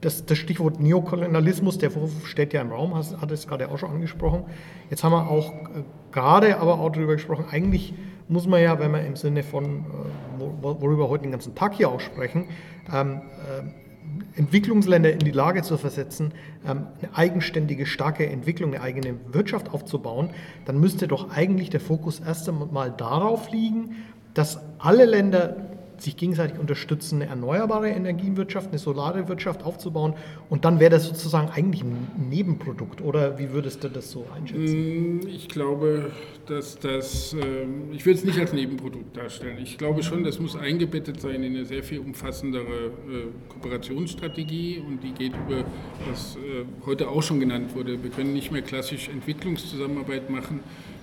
Das, 0.00 0.24
das, 0.24 0.38
Stichwort 0.38 0.80
Neokolonialismus, 0.80 1.76
der 1.76 1.90
Vorwurf 1.90 2.26
steht 2.26 2.54
ja 2.54 2.62
im 2.62 2.70
Raum, 2.72 2.94
hat 2.94 3.30
es 3.30 3.46
gerade 3.46 3.70
auch 3.70 3.78
schon 3.78 3.90
angesprochen. 3.90 4.44
Jetzt 4.88 5.04
haben 5.04 5.12
wir 5.12 5.28
auch 5.28 5.52
äh, 5.52 5.82
gerade 6.10 6.58
aber 6.58 6.80
auch 6.80 6.90
darüber 6.90 7.14
gesprochen, 7.14 7.44
eigentlich 7.50 7.94
muss 8.28 8.46
man 8.46 8.62
ja, 8.62 8.78
wenn 8.78 8.92
wir 8.92 9.04
im 9.04 9.16
Sinne 9.16 9.42
von, 9.42 9.64
äh, 9.64 10.42
worüber 10.62 11.04
wir 11.04 11.08
heute 11.08 11.22
den 11.22 11.32
ganzen 11.32 11.54
Tag 11.54 11.74
hier 11.74 11.90
auch 11.90 12.00
sprechen, 12.00 12.46
ähm, 12.92 13.22
äh, 13.48 14.38
Entwicklungsländer 14.38 15.12
in 15.12 15.18
die 15.18 15.30
Lage 15.30 15.62
zu 15.62 15.76
versetzen, 15.76 16.32
ähm, 16.66 16.86
eine 17.00 17.16
eigenständige, 17.16 17.86
starke 17.86 18.26
Entwicklung, 18.26 18.74
eine 18.74 18.82
eigene 18.82 19.16
Wirtschaft 19.32 19.72
aufzubauen, 19.72 20.30
dann 20.64 20.80
müsste 20.80 21.08
doch 21.08 21.30
eigentlich 21.30 21.70
der 21.70 21.80
Fokus 21.80 22.20
erst 22.20 22.48
einmal 22.48 22.92
darauf 22.96 23.50
liegen, 23.50 23.96
dass 24.34 24.60
alle 24.78 25.04
Länder 25.04 25.56
sich 26.02 26.16
gegenseitig 26.16 26.58
unterstützen, 26.58 27.22
eine 27.22 27.30
erneuerbare 27.30 27.88
Energiewirtschaft, 27.88 28.68
eine 28.68 28.78
solare 28.78 29.28
Wirtschaft 29.28 29.62
aufzubauen. 29.62 30.14
Und 30.48 30.64
dann 30.64 30.80
wäre 30.80 30.90
das 30.90 31.06
sozusagen 31.06 31.48
eigentlich 31.50 31.82
ein 31.82 32.08
Nebenprodukt. 32.30 33.00
Oder 33.00 33.38
wie 33.38 33.52
würdest 33.52 33.84
du 33.84 33.88
das 33.88 34.10
so 34.10 34.26
einschätzen? 34.34 35.18
Mm, 35.18 35.28
ich 35.28 35.48
glaube, 35.48 36.10
dass 36.46 36.78
das, 36.78 37.34
ähm, 37.34 37.92
ich 37.92 38.04
würde 38.06 38.18
es 38.18 38.24
nicht 38.24 38.38
als 38.38 38.52
Nebenprodukt 38.52 39.16
darstellen. 39.16 39.58
Ich 39.62 39.78
glaube 39.78 40.02
schon, 40.02 40.24
das 40.24 40.38
muss 40.40 40.56
eingebettet 40.56 41.20
sein 41.20 41.42
in 41.42 41.56
eine 41.56 41.64
sehr 41.64 41.82
viel 41.82 42.00
umfassendere 42.00 42.64
äh, 42.64 43.50
Kooperationsstrategie 43.50 44.82
und 44.86 45.02
die 45.02 45.12
geht 45.12 45.32
über, 45.46 45.64
was 46.08 46.36
äh, 46.36 46.64
heute 46.86 47.08
auch 47.08 47.22
schon 47.22 47.40
genannt 47.40 47.74
wurde. 47.74 48.02
Wir 48.02 48.10
können 48.10 48.32
nicht 48.32 48.50
mehr 48.50 48.62
klassisch 48.62 49.08
Entwicklungszusammenarbeit 49.08 50.30
machen, 50.30 50.60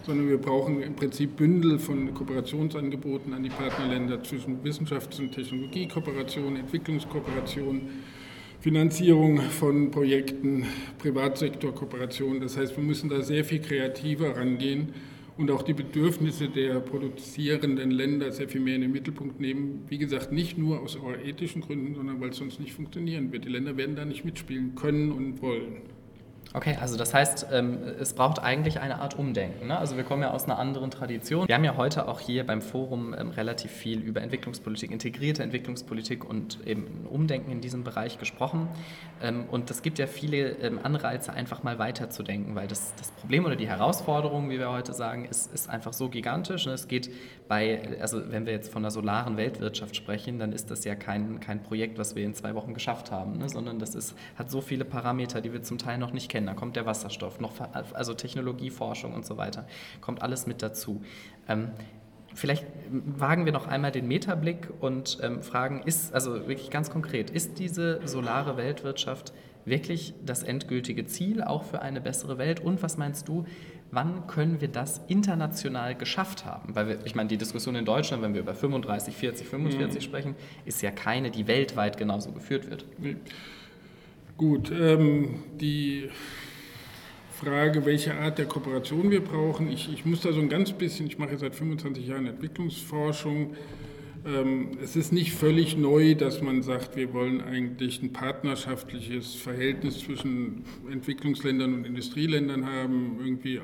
sondern 0.07 0.29
wir 0.29 0.37
brauchen 0.37 0.81
im 0.81 0.95
Prinzip 0.95 1.35
Bündel 1.35 1.77
von 1.79 2.13
Kooperationsangeboten 2.13 3.33
an 3.33 3.43
die 3.43 3.49
Partnerländer 3.49 4.23
zwischen 4.23 4.63
Wissenschafts- 4.63 5.19
und 5.19 5.33
Technologiekooperation, 5.33 6.55
Entwicklungskooperation, 6.55 7.81
Finanzierung 8.61 9.41
von 9.41 9.91
Projekten, 9.91 10.65
Privatsektorkooperation. 10.97 12.39
Das 12.39 12.55
heißt, 12.55 12.77
wir 12.77 12.83
müssen 12.85 13.09
da 13.09 13.21
sehr 13.21 13.43
viel 13.43 13.59
kreativer 13.59 14.37
rangehen 14.37 14.93
und 15.35 15.51
auch 15.51 15.61
die 15.61 15.73
Bedürfnisse 15.73 16.47
der 16.47 16.79
produzierenden 16.79 17.91
Länder 17.91 18.31
sehr 18.31 18.47
viel 18.47 18.61
mehr 18.61 18.75
in 18.75 18.83
den 18.83 18.93
Mittelpunkt 18.93 19.41
nehmen. 19.41 19.83
Wie 19.89 19.97
gesagt, 19.97 20.31
nicht 20.31 20.57
nur 20.57 20.79
aus 20.79 20.97
ethischen 21.25 21.61
Gründen, 21.61 21.95
sondern 21.95 22.21
weil 22.21 22.29
es 22.29 22.37
sonst 22.37 22.61
nicht 22.61 22.71
funktionieren 22.71 23.33
wird. 23.33 23.43
Die 23.43 23.49
Länder 23.49 23.75
werden 23.75 23.97
da 23.97 24.05
nicht 24.05 24.23
mitspielen 24.23 24.73
können 24.75 25.11
und 25.11 25.41
wollen. 25.41 25.96
Okay, 26.53 26.77
also 26.79 26.97
das 26.97 27.13
heißt, 27.13 27.47
ähm, 27.51 27.79
es 27.99 28.13
braucht 28.13 28.39
eigentlich 28.39 28.79
eine 28.79 28.99
Art 28.99 29.17
Umdenken. 29.19 29.67
Ne? 29.67 29.77
Also 29.77 29.97
wir 29.97 30.03
kommen 30.03 30.21
ja 30.21 30.31
aus 30.31 30.45
einer 30.45 30.57
anderen 30.57 30.91
Tradition. 30.91 31.47
Wir 31.47 31.55
haben 31.55 31.63
ja 31.63 31.75
heute 31.75 32.07
auch 32.07 32.19
hier 32.19 32.45
beim 32.45 32.61
Forum 32.61 33.13
ähm, 33.17 33.31
relativ 33.31 33.71
viel 33.71 33.99
über 33.99 34.21
Entwicklungspolitik, 34.21 34.91
integrierte 34.91 35.43
Entwicklungspolitik 35.43 36.23
und 36.27 36.65
eben 36.65 37.05
Umdenken 37.09 37.51
in 37.51 37.61
diesem 37.61 37.83
Bereich 37.83 38.17
gesprochen. 38.17 38.69
Ähm, 39.21 39.45
und 39.51 39.69
es 39.69 39.81
gibt 39.81 39.99
ja 39.99 40.07
viele 40.07 40.57
Anreize, 40.83 41.33
einfach 41.33 41.63
mal 41.63 41.79
weiterzudenken, 41.79 42.55
weil 42.55 42.67
das, 42.67 42.93
das 42.95 43.11
Problem 43.11 43.45
oder 43.45 43.55
die 43.55 43.67
Herausforderung, 43.67 44.49
wie 44.49 44.59
wir 44.59 44.71
heute 44.71 44.93
sagen, 44.93 45.25
ist, 45.25 45.53
ist 45.53 45.69
einfach 45.69 45.93
so 45.93 46.09
gigantisch. 46.09 46.65
Ne? 46.65 46.73
Es 46.73 46.87
geht 46.87 47.09
bei, 47.47 47.97
also 48.01 48.31
wenn 48.31 48.45
wir 48.45 48.53
jetzt 48.53 48.71
von 48.71 48.81
der 48.81 48.91
solaren 48.91 49.37
Weltwirtschaft 49.37 49.95
sprechen, 49.95 50.39
dann 50.39 50.51
ist 50.51 50.69
das 50.69 50.83
ja 50.83 50.95
kein, 50.95 51.39
kein 51.39 51.63
Projekt, 51.63 51.97
was 51.97 52.15
wir 52.15 52.23
in 52.23 52.33
zwei 52.33 52.55
Wochen 52.55 52.73
geschafft 52.73 53.11
haben, 53.11 53.37
ne? 53.37 53.49
sondern 53.49 53.79
das 53.79 53.95
ist, 53.95 54.15
hat 54.35 54.51
so 54.51 54.61
viele 54.61 54.85
Parameter, 54.85 55.41
die 55.41 55.53
wir 55.53 55.61
zum 55.63 55.77
Teil 55.77 55.97
noch 55.97 56.13
nicht 56.13 56.29
kennen. 56.29 56.47
Da 56.47 56.53
kommt 56.53 56.75
der 56.75 56.85
Wasserstoff, 56.85 57.39
noch, 57.39 57.53
also 57.93 58.13
Technologieforschung 58.13 59.13
und 59.13 59.25
so 59.25 59.37
weiter, 59.37 59.65
kommt 60.01 60.21
alles 60.21 60.47
mit 60.47 60.61
dazu. 60.61 61.01
Ähm, 61.47 61.71
vielleicht 62.33 62.65
wagen 62.91 63.45
wir 63.45 63.53
noch 63.53 63.67
einmal 63.67 63.91
den 63.91 64.07
Metablick 64.07 64.69
und 64.79 65.19
ähm, 65.21 65.41
fragen, 65.41 65.81
ist, 65.85 66.13
also 66.13 66.47
wirklich 66.47 66.69
ganz 66.69 66.89
konkret, 66.89 67.29
ist 67.29 67.59
diese 67.59 68.05
solare 68.05 68.57
Weltwirtschaft 68.57 69.33
wirklich 69.67 70.13
das 70.25 70.43
endgültige 70.43 71.05
Ziel, 71.05 71.43
auch 71.43 71.63
für 71.63 71.81
eine 71.81 71.99
bessere 71.99 72.37
Welt? 72.37 72.59
Und 72.61 72.81
was 72.81 72.97
meinst 72.97 73.27
du, 73.27 73.45
wann 73.91 74.27
können 74.27 74.61
wir 74.61 74.67
das 74.67 75.01
international 75.07 75.95
geschafft 75.95 76.45
haben? 76.45 76.75
Weil 76.75 76.87
wir, 76.87 77.05
ich 77.05 77.15
meine, 77.15 77.29
die 77.29 77.37
Diskussion 77.37 77.75
in 77.75 77.85
Deutschland, 77.85 78.21
wenn 78.23 78.33
wir 78.33 78.41
über 78.41 78.53
35, 78.53 79.15
40, 79.15 79.47
45 79.47 79.95
mhm. 79.95 80.01
sprechen, 80.01 80.35
ist 80.65 80.81
ja 80.81 80.91
keine, 80.91 81.31
die 81.31 81.47
weltweit 81.47 81.97
genauso 81.97 82.31
geführt 82.31 82.69
wird. 82.69 82.85
Nee. 82.97 83.15
Gut, 84.37 84.71
ähm, 84.71 85.43
die 85.59 86.09
Frage, 87.31 87.85
welche 87.85 88.15
Art 88.15 88.37
der 88.37 88.45
Kooperation 88.45 89.11
wir 89.11 89.23
brauchen. 89.23 89.71
Ich, 89.71 89.91
ich 89.91 90.05
muss 90.05 90.21
da 90.21 90.31
so 90.31 90.39
ein 90.39 90.49
ganz 90.49 90.71
bisschen, 90.71 91.07
ich 91.07 91.17
mache 91.17 91.37
seit 91.37 91.55
25 91.55 92.07
Jahren 92.07 92.25
Entwicklungsforschung. 92.25 93.55
Ähm, 94.27 94.77
es 94.83 94.97
ist 94.97 95.13
nicht 95.13 95.33
völlig 95.33 95.77
neu, 95.77 96.13
dass 96.13 96.41
man 96.41 96.61
sagt, 96.61 96.97
wir 96.97 97.13
wollen 97.13 97.39
eigentlich 97.41 98.01
ein 98.01 98.11
partnerschaftliches 98.11 99.35
Verhältnis 99.35 99.99
zwischen 99.99 100.65
Entwicklungsländern 100.91 101.73
und 101.73 101.85
Industrieländern 101.85 102.65
haben, 102.65 103.19
irgendwie 103.23 103.55
äh, 103.55 103.61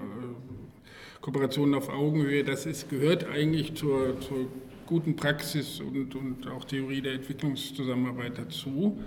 Kooperationen 1.20 1.76
auf 1.76 1.90
Augenhöhe. 1.90 2.46
Das 2.46 2.66
ist, 2.66 2.90
gehört 2.90 3.26
eigentlich 3.28 3.74
zur, 3.76 4.20
zur 4.22 4.48
guten 4.86 5.18
Praxis 5.18 5.82
und, 5.82 6.16
und 6.16 6.48
auch 6.48 6.64
Theorie 6.64 7.02
der 7.02 7.14
Entwicklungszusammenarbeit 7.14 8.38
dazu. 8.38 8.98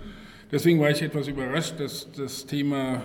Deswegen 0.51 0.79
war 0.79 0.91
ich 0.91 1.01
etwas 1.01 1.27
überrascht, 1.27 1.79
dass 1.79 2.11
das 2.11 2.45
Thema, 2.45 3.01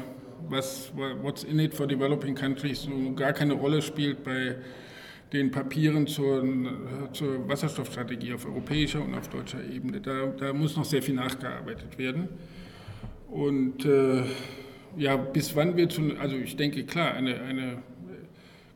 was, 0.51 0.93
What's 1.23 1.45
in 1.45 1.59
it 1.59 1.73
for 1.73 1.87
developing 1.87 2.35
countries, 2.35 2.83
so 2.83 3.15
gar 3.15 3.33
keine 3.33 3.55
Rolle 3.55 3.81
spielt 3.81 4.23
bei 4.23 4.57
den 5.33 5.51
Papieren 5.51 6.07
zur, 6.07 6.45
zur 7.13 7.49
Wasserstoffstrategie 7.49 8.35
auf 8.35 8.45
europäischer 8.47 9.03
und 9.03 9.15
auf 9.15 9.29
deutscher 9.29 9.65
Ebene. 9.65 10.01
Da, 10.01 10.27
da 10.27 10.53
muss 10.53 10.77
noch 10.77 10.85
sehr 10.85 11.03
viel 11.03 11.15
nachgearbeitet 11.15 11.99
werden. 11.99 12.29
Und 13.31 13.85
äh, 13.87 14.23
ja, 14.99 15.17
bis 15.17 15.57
wann 15.57 15.77
wir 15.77 15.89
zu, 15.89 16.03
also 16.21 16.37
ich 16.37 16.57
denke 16.57 16.85
klar, 16.85 17.15
eine, 17.15 17.41
eine 17.41 17.79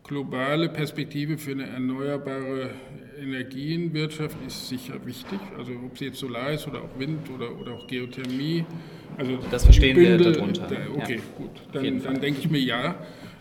globale 0.02 0.68
Perspektive 0.68 1.36
für 1.36 1.50
eine 1.50 1.66
erneuerbare 1.66 2.70
Energienwirtschaft 3.20 4.36
ist 4.46 4.68
sicher 4.68 4.94
wichtig. 5.04 5.38
Also 5.58 5.72
ob 5.84 5.98
sie 5.98 6.06
jetzt 6.06 6.18
Solar 6.18 6.52
ist 6.52 6.66
oder 6.66 6.82
auch 6.82 6.98
Wind 6.98 7.28
oder, 7.34 7.58
oder 7.58 7.72
auch 7.72 7.86
Geothermie. 7.86 8.64
Also 9.18 9.38
das 9.50 9.64
verstehen 9.64 9.96
Bündel, 9.96 10.24
wir 10.26 10.32
darunter. 10.32 10.68
Okay, 10.94 11.16
ja. 11.16 11.22
gut. 11.36 11.50
Dann, 11.72 12.02
dann 12.02 12.20
denke 12.20 12.40
ich 12.40 12.50
mir 12.50 12.60
ja. 12.60 12.96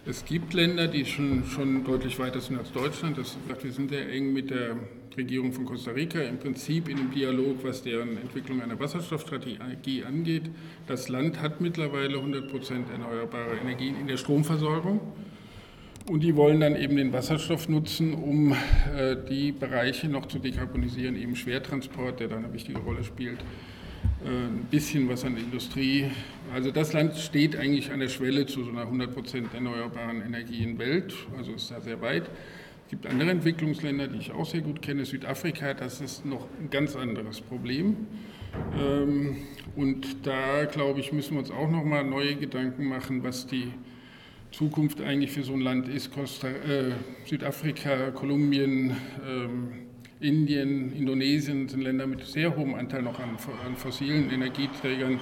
Es 0.07 0.23
gibt 0.23 0.53
Länder, 0.53 0.87
die 0.87 1.03
schon, 1.03 1.45
schon 1.45 1.83
deutlich 1.83 2.19
weiter 2.19 2.39
sind 2.39 2.59
als 2.59 2.71
Deutschland. 2.71 3.17
Das, 3.17 3.35
wir 3.59 3.71
sind 3.71 3.89
sehr 3.89 4.07
eng 4.11 4.33
mit 4.33 4.51
der 4.51 4.77
Regierung 5.17 5.51
von 5.51 5.65
Costa 5.65 5.89
Rica 5.89 6.19
im 6.19 6.37
Prinzip 6.37 6.89
in 6.89 6.99
einem 6.99 7.11
Dialog, 7.11 7.63
was 7.63 7.81
deren 7.81 8.15
Entwicklung 8.17 8.61
einer 8.61 8.79
Wasserstoffstrategie 8.79 10.03
angeht. 10.03 10.43
Das 10.85 11.09
Land 11.09 11.41
hat 11.41 11.59
mittlerweile 11.59 12.17
100 12.17 12.51
Prozent 12.51 12.87
erneuerbare 12.91 13.55
Energien 13.55 13.99
in 13.99 14.05
der 14.05 14.17
Stromversorgung. 14.17 14.99
Und 16.07 16.19
die 16.19 16.35
wollen 16.35 16.59
dann 16.59 16.75
eben 16.75 16.97
den 16.97 17.11
Wasserstoff 17.11 17.67
nutzen, 17.67 18.13
um 18.13 18.51
äh, 18.51 19.15
die 19.27 19.51
Bereiche 19.51 20.07
noch 20.07 20.27
zu 20.27 20.37
dekarbonisieren, 20.37 21.15
eben 21.15 21.35
Schwertransport, 21.35 22.19
der 22.19 22.27
da 22.27 22.35
eine 22.35 22.53
wichtige 22.53 22.77
Rolle 22.77 23.03
spielt, 23.03 23.39
ein 24.25 24.67
bisschen 24.71 25.07
was 25.07 25.23
an 25.23 25.37
Industrie. 25.37 26.11
Also 26.53 26.71
das 26.71 26.93
Land 26.93 27.15
steht 27.17 27.55
eigentlich 27.55 27.91
an 27.91 27.99
der 27.99 28.09
Schwelle 28.09 28.45
zu 28.45 28.63
so 28.63 28.71
einer 28.71 28.85
100% 28.85 29.53
erneuerbaren 29.53 30.21
Energienwelt, 30.21 31.13
also 31.37 31.53
ist 31.53 31.71
da 31.71 31.79
sehr 31.79 32.01
weit. 32.01 32.23
Es 32.85 32.91
gibt 32.91 33.07
andere 33.07 33.31
Entwicklungsländer, 33.31 34.07
die 34.07 34.19
ich 34.19 34.31
auch 34.31 34.45
sehr 34.45 34.61
gut 34.61 34.81
kenne, 34.81 35.05
Südafrika, 35.05 35.73
das 35.73 36.01
ist 36.01 36.25
noch 36.25 36.47
ein 36.59 36.69
ganz 36.69 36.95
anderes 36.95 37.41
Problem. 37.41 37.97
Ähm, 38.79 39.37
und 39.75 40.25
da, 40.25 40.65
glaube 40.65 40.99
ich, 40.99 41.11
müssen 41.11 41.33
wir 41.33 41.39
uns 41.39 41.51
auch 41.51 41.69
noch 41.69 41.83
mal 41.83 42.03
neue 42.03 42.35
Gedanken 42.35 42.85
machen, 42.85 43.23
was 43.23 43.47
die 43.47 43.71
Zukunft 44.51 45.01
eigentlich 45.01 45.31
für 45.31 45.43
so 45.43 45.53
ein 45.53 45.61
Land 45.61 45.89
ist. 45.89 46.13
Costa, 46.13 46.47
äh, 46.47 46.91
Südafrika, 47.25 48.11
Kolumbien, 48.11 48.95
ähm, 49.27 49.84
Indien, 50.19 50.93
Indonesien 50.93 51.67
sind 51.67 51.83
Länder 51.83 52.07
mit 52.07 52.25
sehr 52.25 52.55
hohem 52.55 52.75
Anteil 52.75 53.01
noch 53.01 53.19
an, 53.19 53.37
an, 53.65 53.75
fossilen 53.75 54.31
Energieträgern 54.31 55.19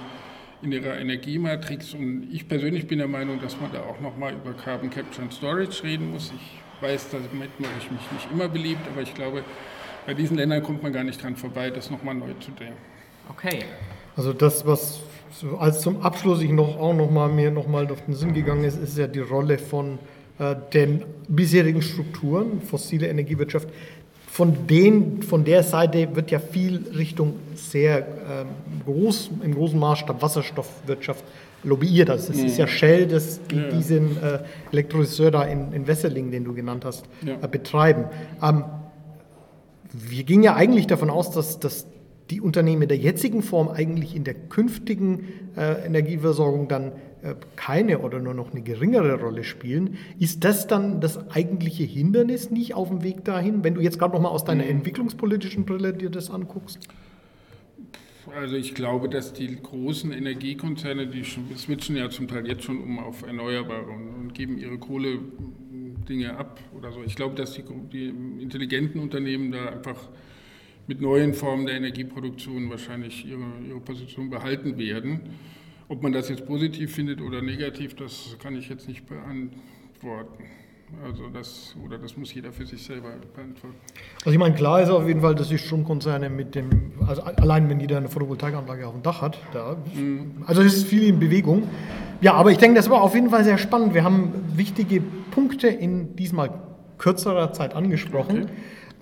in 0.62 0.72
ihrer 0.72 0.98
Energiematrix. 0.98 1.94
Und 1.94 2.28
ich 2.32 2.48
persönlich 2.48 2.88
bin 2.88 3.00
der 3.00 3.08
Meinung, 3.08 3.40
dass 3.42 3.60
man 3.60 3.72
da 3.72 3.82
auch 3.82 4.00
nochmal 4.00 4.34
über 4.34 4.54
Carbon 4.54 4.90
Capture 4.90 5.24
and 5.24 5.34
Storage 5.34 5.84
reden 5.84 6.12
muss. 6.12 6.32
Ich 6.36 6.84
weiß, 6.84 7.10
damit 7.12 7.60
mache 7.60 7.72
ich 7.80 7.92
mich 7.92 8.12
nicht 8.12 8.28
immer 8.32 8.48
beliebt, 8.48 8.82
aber 8.92 9.02
ich 9.02 9.14
glaube, 9.14 9.44
bei 10.06 10.14
diesen 10.14 10.38
Ländern 10.38 10.62
kommt 10.62 10.84
man 10.84 10.94
gar 10.94 11.04
nicht 11.04 11.22
dran 11.22 11.36
vorbei, 11.36 11.70
das 11.70 11.90
nochmal 11.90 12.16
neu 12.16 12.34
zu 12.40 12.52
denken. 12.52 12.78
Okay. 13.30 13.64
Also 14.16 14.34
das, 14.34 14.66
was 14.66 15.02
als 15.58 15.82
zum 15.82 16.02
Abschluss 16.02 16.42
ich 16.42 16.52
noch 16.52 16.78
auch 16.78 16.94
noch 16.94 17.10
mal 17.10 17.30
mir 17.30 17.50
noch 17.50 17.68
mal 17.68 17.90
auf 17.90 18.06
den 18.06 18.14
Sinn 18.14 18.34
gegangen 18.34 18.64
ist, 18.64 18.78
ist 18.78 18.98
ja 18.98 19.08
die 19.08 19.20
Rolle 19.20 19.58
von 19.58 19.98
äh, 20.40 20.56
den 20.74 21.04
bisherigen 21.28 21.82
Strukturen, 21.82 22.62
fossile 22.62 23.08
Energiewirtschaft, 23.08 23.70
von, 24.34 24.66
den, 24.66 25.22
von 25.22 25.44
der 25.46 25.62
Seite 25.62 26.16
wird 26.16 26.32
ja 26.32 26.40
viel 26.40 26.86
Richtung 26.98 27.36
sehr 27.54 28.00
ähm, 28.00 28.48
groß, 28.84 29.30
im 29.44 29.54
großen 29.54 29.78
Maßstab 29.80 30.24
Wasserstoffwirtschaft 30.24 31.24
lobbyiert. 31.64 32.10
Also 32.10 32.34
es 32.34 32.40
ist 32.40 32.58
ja 32.58 32.66
Shell, 32.66 33.06
das 33.06 33.40
die, 33.46 33.58
Ja, 33.58 33.62
ja. 33.62 33.70
diesen 33.70 34.18
äh, 34.24 34.40
Elektrolyseur 34.72 35.30
da 35.30 35.44
in, 35.44 35.72
in 35.72 35.86
Wesseling, 35.86 36.32
den 36.32 36.46
du 36.46 36.54
genannt 36.56 36.84
hast, 36.84 37.06
Ja. 37.24 37.36
äh, 37.44 37.48
betreiben. 37.48 38.06
Ähm, 38.42 38.64
wir 39.92 40.24
gingen 40.24 40.42
ja 40.42 40.56
eigentlich 40.56 40.88
davon 40.88 41.12
aus, 41.12 41.30
dass, 41.30 41.60
dass 41.60 41.86
die 42.32 42.42
Unternehmen 42.42 42.82
in 42.82 42.88
der 42.88 42.98
jetzigen 42.98 43.44
Form 43.44 43.68
eigentlich 43.68 44.16
in 44.16 44.24
der 44.24 44.34
künftigen 44.34 45.26
äh, 45.56 45.86
Energieversorgung 45.86 46.68
dann 46.68 46.94
keine 47.56 48.00
oder 48.00 48.20
nur 48.20 48.34
noch 48.34 48.52
eine 48.52 48.62
geringere 48.62 49.20
Rolle 49.20 49.44
spielen. 49.44 49.98
Ist 50.20 50.44
das 50.44 50.68
dann 50.68 51.00
das 51.00 51.30
eigentliche 51.32 51.84
Hindernis 51.84 52.52
nicht 52.52 52.74
auf 52.74 52.90
dem 52.90 53.04
Weg 53.04 53.24
dahin, 53.24 53.64
wenn 53.64 53.76
du 53.76 53.82
jetzt 53.82 54.00
gerade 54.00 54.14
noch 54.14 54.22
mal 54.22 54.30
aus 54.30 54.44
deiner 54.44 54.66
entwicklungspolitischen 54.66 55.66
Brille 55.66 55.94
dir 55.94 56.10
das 56.10 56.30
anguckst? 56.30 56.88
Also 58.36 58.56
ich 58.56 58.74
glaube, 58.74 59.10
dass 59.10 59.34
die 59.34 59.56
großen 59.56 60.12
Energiekonzerne, 60.12 61.08
die 61.08 61.24
switchen 61.24 61.96
ja 61.96 62.10
zum 62.10 62.28
Teil 62.28 62.48
jetzt 62.48 62.64
schon 62.64 62.82
um 62.82 63.00
auf 63.00 63.22
Erneuerbare 63.24 63.86
und, 63.86 64.08
und 64.10 64.34
geben 64.34 64.58
ihre 64.58 64.78
Kohle-Dinge 64.78 66.38
ab 66.38 66.60
oder 66.76 66.92
so. 66.92 67.04
Ich 67.04 67.16
glaube, 67.16 67.36
dass 67.36 67.54
die, 67.54 67.64
die 67.92 68.08
intelligenten 68.42 69.00
Unternehmen 69.00 69.52
da 69.52 69.68
einfach 69.68 70.10
mit 70.88 71.00
neuen 71.00 71.34
Formen 71.34 71.66
der 71.66 71.76
Energieproduktion 71.76 72.70
wahrscheinlich 72.70 73.26
ihre, 73.26 73.46
ihre 73.68 73.80
Position 73.80 74.30
behalten 74.30 74.78
werden. 74.78 75.22
Ob 75.90 76.02
man 76.02 76.12
das 76.12 76.30
jetzt 76.30 76.46
positiv 76.46 76.94
findet 76.96 77.22
oder 77.22 77.42
negativ, 77.42 77.96
das 77.96 78.38
kann 78.42 78.56
ich 78.56 78.70
jetzt 78.70 78.88
nicht 78.88 79.06
beantworten. 79.06 80.44
Also 81.04 81.28
das, 81.28 81.76
oder 81.84 81.98
das 81.98 82.18
muss 82.18 82.34
jeder 82.34 82.52
für 82.52 82.66
sich 82.66 82.84
selber 82.84 83.10
beantworten. 83.34 83.76
Also 84.20 84.32
ich 84.32 84.38
meine, 84.38 84.54
klar 84.54 84.82
ist 84.82 84.90
auf 84.90 85.08
jeden 85.08 85.22
Fall, 85.22 85.34
dass 85.34 85.50
die 85.50 85.58
Stromkonzerne 85.58 86.30
mit 86.30 86.54
dem, 86.56 86.92
also 87.08 87.24
allein 87.24 87.68
wenn 87.70 87.80
jeder 87.80 87.98
eine 87.98 88.10
Photovoltaikanlage 88.10 88.86
auf 88.86 88.94
dem 88.94 89.02
Dach 89.02 89.22
hat, 89.22 89.40
da, 89.54 89.78
also 90.46 90.62
es 90.62 90.76
ist 90.76 90.88
viel 90.88 91.04
in 91.04 91.20
Bewegung. 91.20 91.68
Ja, 92.22 92.34
aber 92.34 92.52
ich 92.52 92.58
denke, 92.58 92.76
das 92.76 92.90
war 92.90 93.02
auf 93.02 93.16
jeden 93.16 93.32
Fall 93.32 93.44
sehr 93.44 93.58
spannend. 93.58 93.94
Wir 93.94 94.04
haben 94.04 94.34
wichtige 94.56 95.02
Punkte 95.32 95.68
in 95.68 96.16
diesmal 96.16 96.52
kürzerer 96.98 97.52
Zeit 97.54 97.76
angesprochen. 97.76 98.50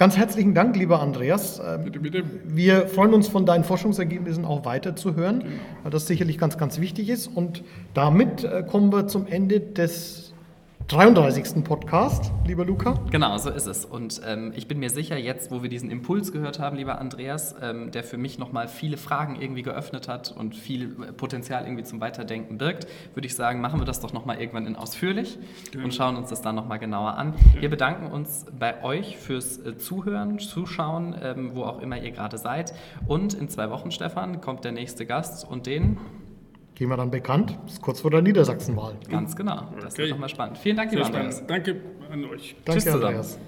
Ganz 0.02 0.18
herzlichen 0.18 0.56
Dank, 0.56 0.76
lieber 0.76 1.00
Andreas. 1.00 1.62
Ähm, 1.64 1.84
Bitte, 1.84 2.00
bitte. 2.00 2.24
Wir 2.44 2.88
freuen 2.88 3.14
uns 3.14 3.28
von 3.28 3.46
deinen 3.46 3.64
Forschungsergebnissen 3.64 4.46
auch 4.46 4.66
weiter 4.66 4.96
zu 4.96 5.14
hören, 5.16 5.44
weil 5.84 5.92
das 5.92 6.08
sicherlich 6.08 6.40
ganz, 6.40 6.58
ganz 6.58 6.80
wichtig 6.80 7.08
ist. 7.08 7.28
Und 7.28 7.64
damit 7.94 8.44
äh, 8.44 8.64
kommen 8.64 8.92
wir 8.92 9.06
zum 9.06 9.28
Ende 9.28 9.60
des 9.60 10.31
33. 10.92 11.64
Podcast, 11.64 12.34
lieber 12.46 12.66
Luca. 12.66 13.00
Genau, 13.12 13.38
so 13.38 13.50
ist 13.50 13.66
es. 13.66 13.86
Und 13.86 14.20
ähm, 14.26 14.52
ich 14.58 14.68
bin 14.68 14.78
mir 14.78 14.90
sicher, 14.90 15.16
jetzt, 15.16 15.50
wo 15.50 15.64
wir 15.64 15.70
diesen 15.70 15.90
Impuls 15.90 16.34
gehört 16.34 16.60
haben, 16.60 16.76
lieber 16.76 17.00
Andreas, 17.00 17.56
ähm, 17.62 17.92
der 17.92 18.04
für 18.04 18.18
mich 18.18 18.38
nochmal 18.38 18.68
viele 18.68 18.98
Fragen 18.98 19.38
irgendwie 19.40 19.62
geöffnet 19.62 20.10
hat 20.10 20.36
und 20.36 20.54
viel 20.54 20.98
äh, 21.02 21.14
Potenzial 21.14 21.64
irgendwie 21.64 21.86
zum 21.86 22.02
Weiterdenken 22.02 22.58
birgt, 22.58 22.88
würde 23.14 23.26
ich 23.26 23.36
sagen, 23.36 23.62
machen 23.62 23.80
wir 23.80 23.86
das 23.86 24.02
doch 24.02 24.12
nochmal 24.12 24.42
irgendwann 24.42 24.68
in 24.68 24.76
ausführlich 24.76 25.40
und 25.82 25.96
schauen 25.96 26.18
uns 26.18 26.30
das 26.30 26.42
dann 26.42 26.56
nochmal 26.56 26.78
genauer 26.78 27.18
an. 27.18 27.36
Wir 27.58 27.70
bedanken 27.70 28.08
uns 28.08 28.46
bei 28.60 28.84
euch 28.84 29.16
fürs 29.16 29.60
äh, 29.60 29.78
Zuhören, 29.78 30.40
Zuschauen, 30.40 31.16
ähm, 31.24 31.52
wo 31.54 31.64
auch 31.64 31.80
immer 31.80 32.02
ihr 32.02 32.12
gerade 32.12 32.38
seid. 32.38 32.74
Und 33.08 33.34
in 33.34 33.48
zwei 33.48 33.70
Wochen, 33.70 33.92
Stefan, 33.92 34.42
kommt 34.42 34.66
der 34.66 34.74
nächste 34.74 35.06
Gast 35.06 35.50
und 35.50 35.68
den 35.68 36.00
Wir 36.90 36.98
dann 36.98 37.12
bekannt, 37.12 37.56
das 37.66 37.74
ist 37.74 37.82
kurz 37.84 38.00
vor 38.02 38.10
der 38.10 38.24
Niedersachsenwahl. 38.24 38.96
ganz 39.08 39.36
genau. 39.36 39.68
Das 39.80 39.94
Okay. 39.94 40.02
wird 40.04 40.10
nochmal 40.12 40.30
spannend. 40.30 40.58
Vielen 40.58 40.78
Dank, 40.78 40.92
lieber 40.92 41.06
Andreas. 41.06 41.46
Danke 41.46 41.76
an 42.12 42.26
euch. 42.26 42.56
Danke, 42.66 42.72
Tschüss 42.82 42.92
zusammen. 42.92 43.04
Andreas. 43.06 43.40